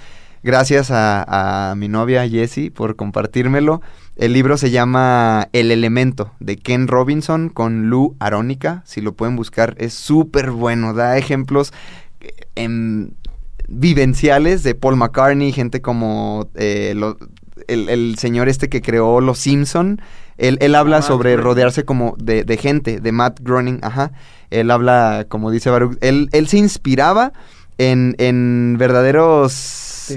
[0.44, 3.82] Gracias a, a mi novia Jessie por compartírmelo.
[4.16, 8.84] El libro se llama El Elemento de Ken Robinson con Lou Arónica.
[8.86, 10.94] Si lo pueden buscar, es súper bueno.
[10.94, 11.74] Da ejemplos
[12.22, 13.10] eh, em,
[13.68, 17.18] vivenciales de Paul McCartney, gente como eh, lo-
[17.68, 20.00] el, el señor este que creó Los Simpson.
[20.38, 21.44] Él, él habla Matt sobre Groening.
[21.46, 24.12] rodearse como de, de gente, de Matt Groening, ajá.
[24.52, 27.34] Él habla, como dice Baruch, él, él se inspiraba
[27.80, 29.54] en, en verdaderos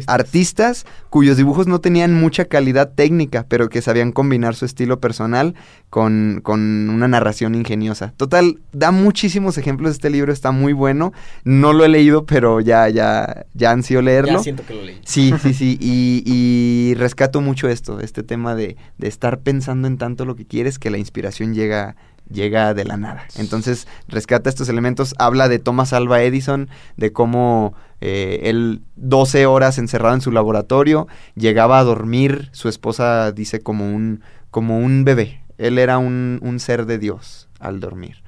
[0.06, 5.54] artistas cuyos dibujos no tenían mucha calidad técnica, pero que sabían combinar su estilo personal
[5.90, 8.12] con, con una narración ingeniosa.
[8.16, 11.12] Total, da muchísimos ejemplos este libro, está muy bueno.
[11.44, 14.34] No lo he leído, pero ya, ya, ya ansío leerlo.
[14.34, 15.00] ya siento que lo leí.
[15.04, 15.78] Sí, sí, sí.
[15.80, 20.46] Y, y rescato mucho esto, este tema de, de estar pensando en tanto lo que
[20.46, 21.96] quieres que la inspiración llega,
[22.30, 23.24] llega de la nada.
[23.36, 25.14] Entonces, rescata estos elementos.
[25.18, 31.08] Habla de Thomas Alva Edison, de cómo eh, él 12 horas encerrado en su laboratorio,
[31.34, 35.42] llegaba a dormir, su esposa dice como un, como un bebé.
[35.58, 38.22] Él era un, un ser de Dios al dormir.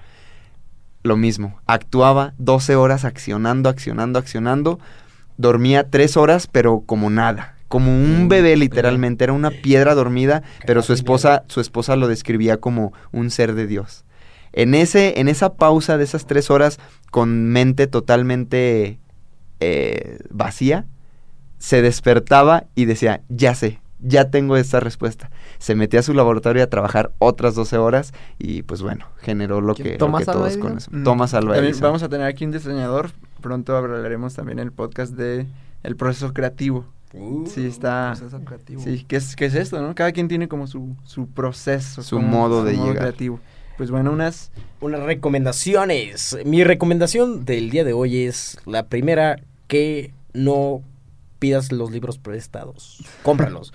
[1.02, 4.78] Lo mismo, actuaba 12 horas accionando, accionando, accionando
[5.38, 7.54] dormía tres horas, pero como nada.
[7.68, 9.24] Como un Mm, bebé, literalmente.
[9.24, 13.66] Era una piedra dormida, pero su esposa, su esposa lo describía como un ser de
[13.66, 14.04] Dios.
[14.52, 16.78] En, ese, en esa pausa de esas tres horas,
[17.10, 18.98] con mente totalmente
[19.60, 20.86] eh, vacía,
[21.58, 25.30] se despertaba y decía, ya sé, ya tengo esta respuesta.
[25.58, 29.74] Se metía a su laboratorio a trabajar otras 12 horas y pues bueno, generó lo
[29.74, 31.00] que, lo ¿Thomas que todos conocemos.
[31.00, 31.04] Mm.
[31.04, 31.82] Thomas Alva Edison.
[31.82, 33.10] vamos a tener aquí un diseñador.
[33.40, 35.46] Pronto hablaremos también en el podcast de
[35.82, 36.84] el proceso creativo.
[37.46, 38.14] Sí, está...
[38.16, 38.82] Proceso creativo.
[38.82, 39.94] Sí, ¿qué es, qué es esto, no?
[39.94, 42.02] Cada quien tiene como su, su proceso.
[42.02, 42.98] Su como modo de llegar.
[42.98, 43.40] creativo.
[43.78, 44.50] Pues bueno, unas...
[44.80, 46.36] Unas recomendaciones.
[46.44, 50.82] Mi recomendación del día de hoy es la primera, que no
[51.38, 53.04] pidas los libros prestados.
[53.22, 53.72] Cómpralos.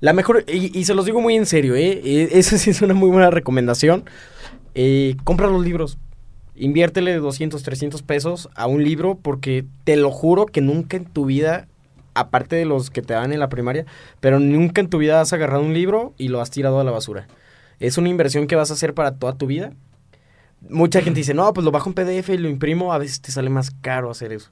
[0.00, 2.00] La mejor, y, se los digo muy en serio, ¿eh?
[2.04, 4.04] Eh, Esa sí es una muy buena recomendación.
[4.74, 5.98] Eh, compra los libros.
[6.56, 11.24] Inviértele 200, 300 pesos a un libro porque te lo juro que nunca en tu
[11.24, 11.68] vida,
[12.14, 13.86] aparte de los que te dan en la primaria,
[14.20, 16.90] pero nunca en tu vida has agarrado un libro y lo has tirado a la
[16.90, 17.28] basura.
[17.78, 19.72] Es una inversión que vas a hacer para toda tu vida.
[20.68, 23.32] Mucha gente dice, no, pues lo bajo en PDF y lo imprimo, a veces te
[23.32, 24.50] sale más caro hacer eso.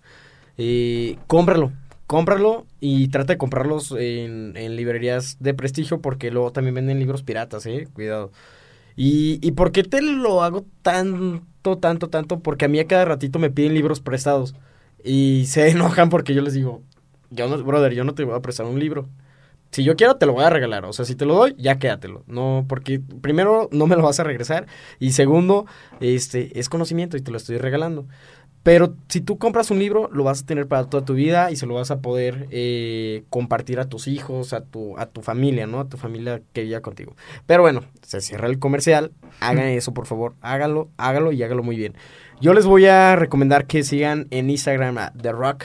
[0.59, 1.73] Eh, cómpralo,
[2.07, 7.23] cómpralo y trata de comprarlos en, en librerías de prestigio porque luego también venden libros
[7.23, 8.33] piratas, eh, cuidado.
[8.97, 12.41] Y, ¿Y por qué te lo hago tanto, tanto, tanto?
[12.41, 14.55] Porque a mí a cada ratito me piden libros prestados
[15.05, 16.83] y se enojan porque yo les digo,
[17.31, 19.09] yo no, brother, yo no te voy a prestar un libro.
[19.71, 20.85] Si yo quiero, te lo voy a regalar.
[20.85, 22.25] O sea, si te lo doy, ya quédatelo.
[22.27, 24.67] No, porque primero no me lo vas a regresar.
[24.99, 25.67] Y segundo,
[26.01, 28.09] este, es conocimiento y te lo estoy regalando.
[28.63, 31.57] Pero si tú compras un libro, lo vas a tener para toda tu vida y
[31.57, 35.67] se lo vas a poder eh, compartir a tus hijos, a tu, a tu familia,
[35.67, 35.81] ¿no?
[35.81, 37.17] A tu familia que viva contigo.
[37.47, 39.13] Pero bueno, se cierra el comercial.
[39.41, 40.35] Hagan eso, por favor.
[40.43, 41.95] Hágalo, hágalo y hágalo muy bien.
[42.43, 45.65] Yo les voy a recomendar que sigan en Instagram a The Rock,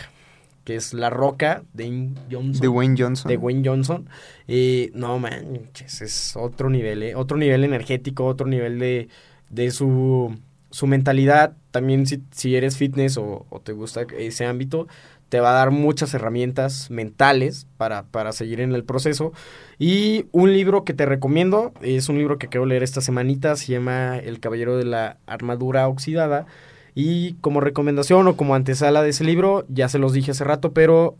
[0.63, 2.61] que es La Roca de Johnson.
[2.61, 3.29] De Wayne Johnson.
[3.29, 4.09] De Wayne Johnson.
[4.47, 7.15] Y no, man, es otro nivel, ¿eh?
[7.15, 9.09] Otro nivel energético, otro nivel de,
[9.49, 10.37] de su,
[10.69, 11.55] su mentalidad.
[11.75, 14.87] También si, si eres fitness o, o, te gusta ese ámbito,
[15.27, 19.33] te va a dar muchas herramientas mentales para, para seguir en el proceso.
[19.77, 23.73] Y un libro que te recomiendo, es un libro que quiero leer esta semanita, se
[23.73, 26.45] llama El Caballero de la Armadura Oxidada.
[26.93, 30.71] Y como recomendación o como antesala de ese libro, ya se los dije hace rato,
[30.71, 31.17] pero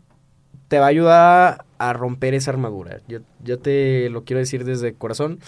[0.68, 3.02] te va a ayudar a romper esa armadura.
[3.08, 5.38] Yo, yo te lo quiero decir desde corazón.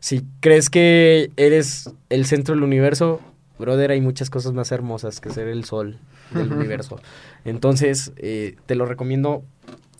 [0.00, 3.20] Si crees que eres el centro del universo,
[3.60, 5.98] brother, hay muchas cosas más hermosas que ser el sol
[6.32, 6.98] del universo.
[7.44, 9.44] Entonces, eh, te lo recomiendo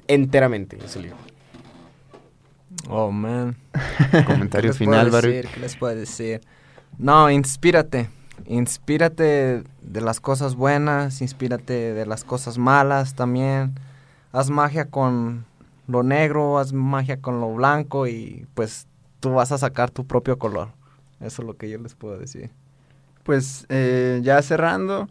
[0.09, 1.17] enteramente ese libro.
[2.89, 3.57] Oh, man.
[4.27, 5.47] Comentario final, Baruch.
[5.53, 6.41] ¿Qué les puedo decir?
[6.99, 8.11] No, inspírate.
[8.47, 13.75] Inspírate de las cosas buenas, inspírate de las cosas malas también.
[14.33, 15.45] Haz magia con
[15.87, 18.87] lo negro, haz magia con lo blanco y pues
[19.21, 20.69] tú vas a sacar tu propio color.
[21.21, 22.51] Eso es lo que yo les puedo decir.
[23.31, 25.07] Pues eh, ya cerrando,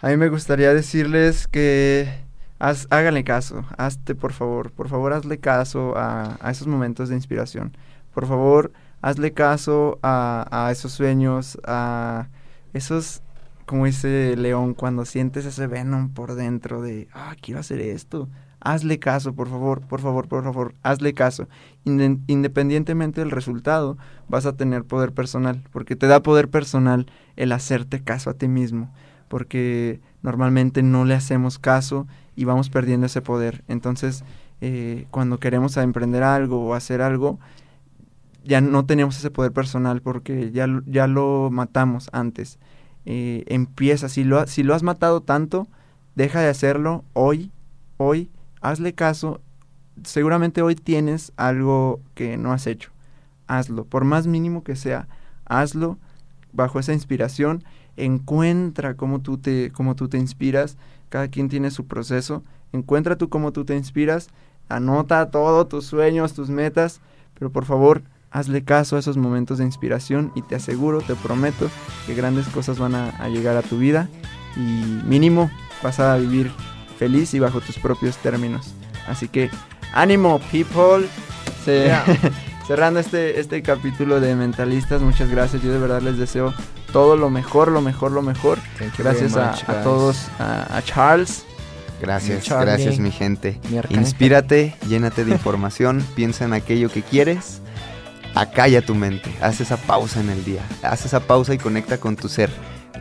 [0.00, 2.08] a mí me gustaría decirles que
[2.58, 7.16] haz, háganle caso, hazte por favor, por favor hazle caso a, a esos momentos de
[7.16, 7.76] inspiración.
[8.14, 12.28] Por favor, hazle caso a, a esos sueños, a
[12.72, 13.20] esos,
[13.66, 18.30] como dice León, cuando sientes ese venom por dentro de, ah, quiero hacer esto,
[18.72, 21.48] hazle caso, por favor, por favor, por favor, hazle caso.
[21.84, 23.96] Inde independientemente del resultado,
[24.28, 27.06] vas a tener poder personal, porque te da poder personal
[27.36, 28.90] el hacerte caso a ti mismo,
[29.28, 32.06] porque normalmente no le hacemos caso
[32.36, 33.64] y vamos perdiendo ese poder.
[33.68, 34.22] Entonces,
[34.60, 37.38] eh, cuando queremos emprender algo o hacer algo,
[38.44, 42.58] ya no tenemos ese poder personal porque ya, ya lo matamos antes.
[43.06, 45.68] Eh, empieza, si lo, si lo has matado tanto,
[46.14, 47.50] deja de hacerlo hoy,
[47.96, 48.30] hoy,
[48.60, 49.40] hazle caso.
[50.04, 52.90] Seguramente hoy tienes algo que no has hecho.
[53.46, 55.08] Hazlo, por más mínimo que sea,
[55.44, 55.98] hazlo
[56.52, 57.64] bajo esa inspiración.
[57.96, 60.76] Encuentra cómo tú te, cómo tú te inspiras.
[61.08, 62.42] Cada quien tiene su proceso.
[62.72, 64.28] Encuentra tú cómo tú te inspiras.
[64.68, 67.00] Anota todo, tus sueños, tus metas.
[67.34, 71.70] Pero por favor, hazle caso a esos momentos de inspiración y te aseguro, te prometo
[72.06, 74.08] que grandes cosas van a, a, llegar a tu vida
[74.56, 74.60] y
[75.06, 75.50] mínimo
[75.82, 76.50] vas a vivir
[76.98, 78.74] feliz y bajo tus propios términos.
[79.06, 79.50] Así que
[79.92, 81.08] ánimo, people.
[81.64, 82.04] Se, yeah.
[82.66, 85.62] cerrando este, este capítulo de Mentalistas, muchas gracias.
[85.62, 86.52] Yo de verdad les deseo
[86.92, 88.58] todo lo mejor, lo mejor, lo mejor.
[88.98, 91.44] Gracias a, much, a, todos, a, a Charles.
[92.00, 93.60] Gracias, gracias mi gente.
[93.70, 97.60] Mi Inspírate, llénate de información, piensa en aquello que quieres
[98.34, 102.16] acalla tu mente, haz esa pausa en el día, haz esa pausa y conecta con
[102.16, 102.50] tu ser.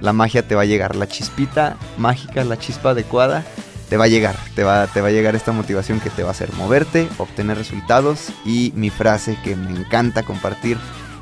[0.01, 3.43] La magia te va a llegar, la chispita mágica, la chispa adecuada,
[3.89, 6.29] te va a llegar, te va, te va a llegar esta motivación que te va
[6.29, 10.77] a hacer moverte, obtener resultados y mi frase que me encanta compartir,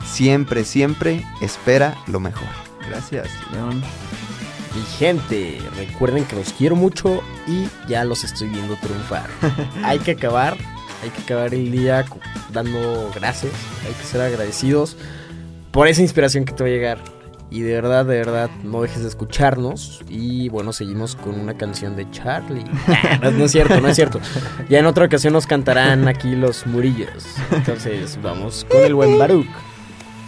[0.06, 2.48] siempre, siempre espera lo mejor.
[2.90, 3.84] Gracias, León.
[4.76, 9.30] Y gente, recuerden que los quiero mucho y ya los estoy viendo triunfar.
[9.84, 10.58] Hay que acabar
[11.06, 12.04] hay que acabar el día
[12.52, 13.54] dando gracias,
[13.86, 14.98] hay que ser agradecidos
[15.72, 17.15] por esa inspiración que te va a llegar.
[17.52, 20.02] Y de verdad, de verdad, no dejes de escucharnos.
[20.10, 22.66] Y bueno, seguimos con una canción de Charlie.
[23.22, 24.20] no, no, es cierto, no es cierto.
[24.70, 27.26] Ya en otra ocasión nos cantarán aquí los murillos.
[27.52, 29.48] Entonces, vamos con el buen Baruch.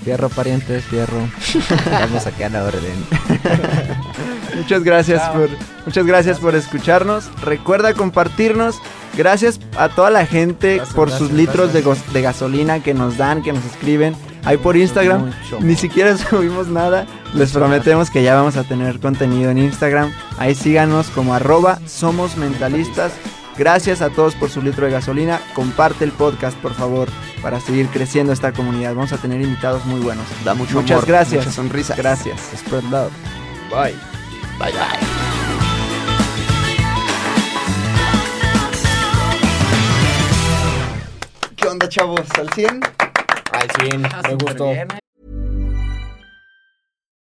[0.03, 1.17] Fierro, parientes, fierro.
[1.91, 3.05] Vamos aquí a la orden.
[4.55, 5.49] muchas gracias por
[5.85, 7.29] muchas gracias por escucharnos.
[7.41, 8.79] Recuerda compartirnos.
[9.17, 11.81] Gracias a toda la gente gracias, por gracias, sus litros de,
[12.13, 14.15] de, gasolina que nos dan, que nos escriben.
[14.43, 15.25] Ahí por Instagram.
[15.25, 15.59] Mucho.
[15.59, 17.05] Ni siquiera subimos nada.
[17.33, 20.11] Les prometemos que ya vamos a tener contenido en Instagram.
[20.37, 23.11] Ahí síganos como arroba somos mentalistas.
[23.57, 25.41] Gracias a todos por su litro de gasolina.
[25.55, 27.09] Comparte el podcast, por favor,
[27.41, 28.93] para seguir creciendo esta comunidad.
[28.93, 30.25] Vamos a tener invitados muy buenos.
[30.45, 31.39] Da mucho Muchas humor, gracias.
[31.41, 31.97] muchas sonrisas.
[31.97, 32.39] Gracias.
[32.55, 33.11] Spread love.
[33.71, 33.95] Bye.
[34.59, 35.07] Bye, bye.
[41.55, 42.21] ¿Qué onda, chavos?
[42.37, 43.06] ¿Al 100?
[43.67, 44.73] Al 100, me gustó.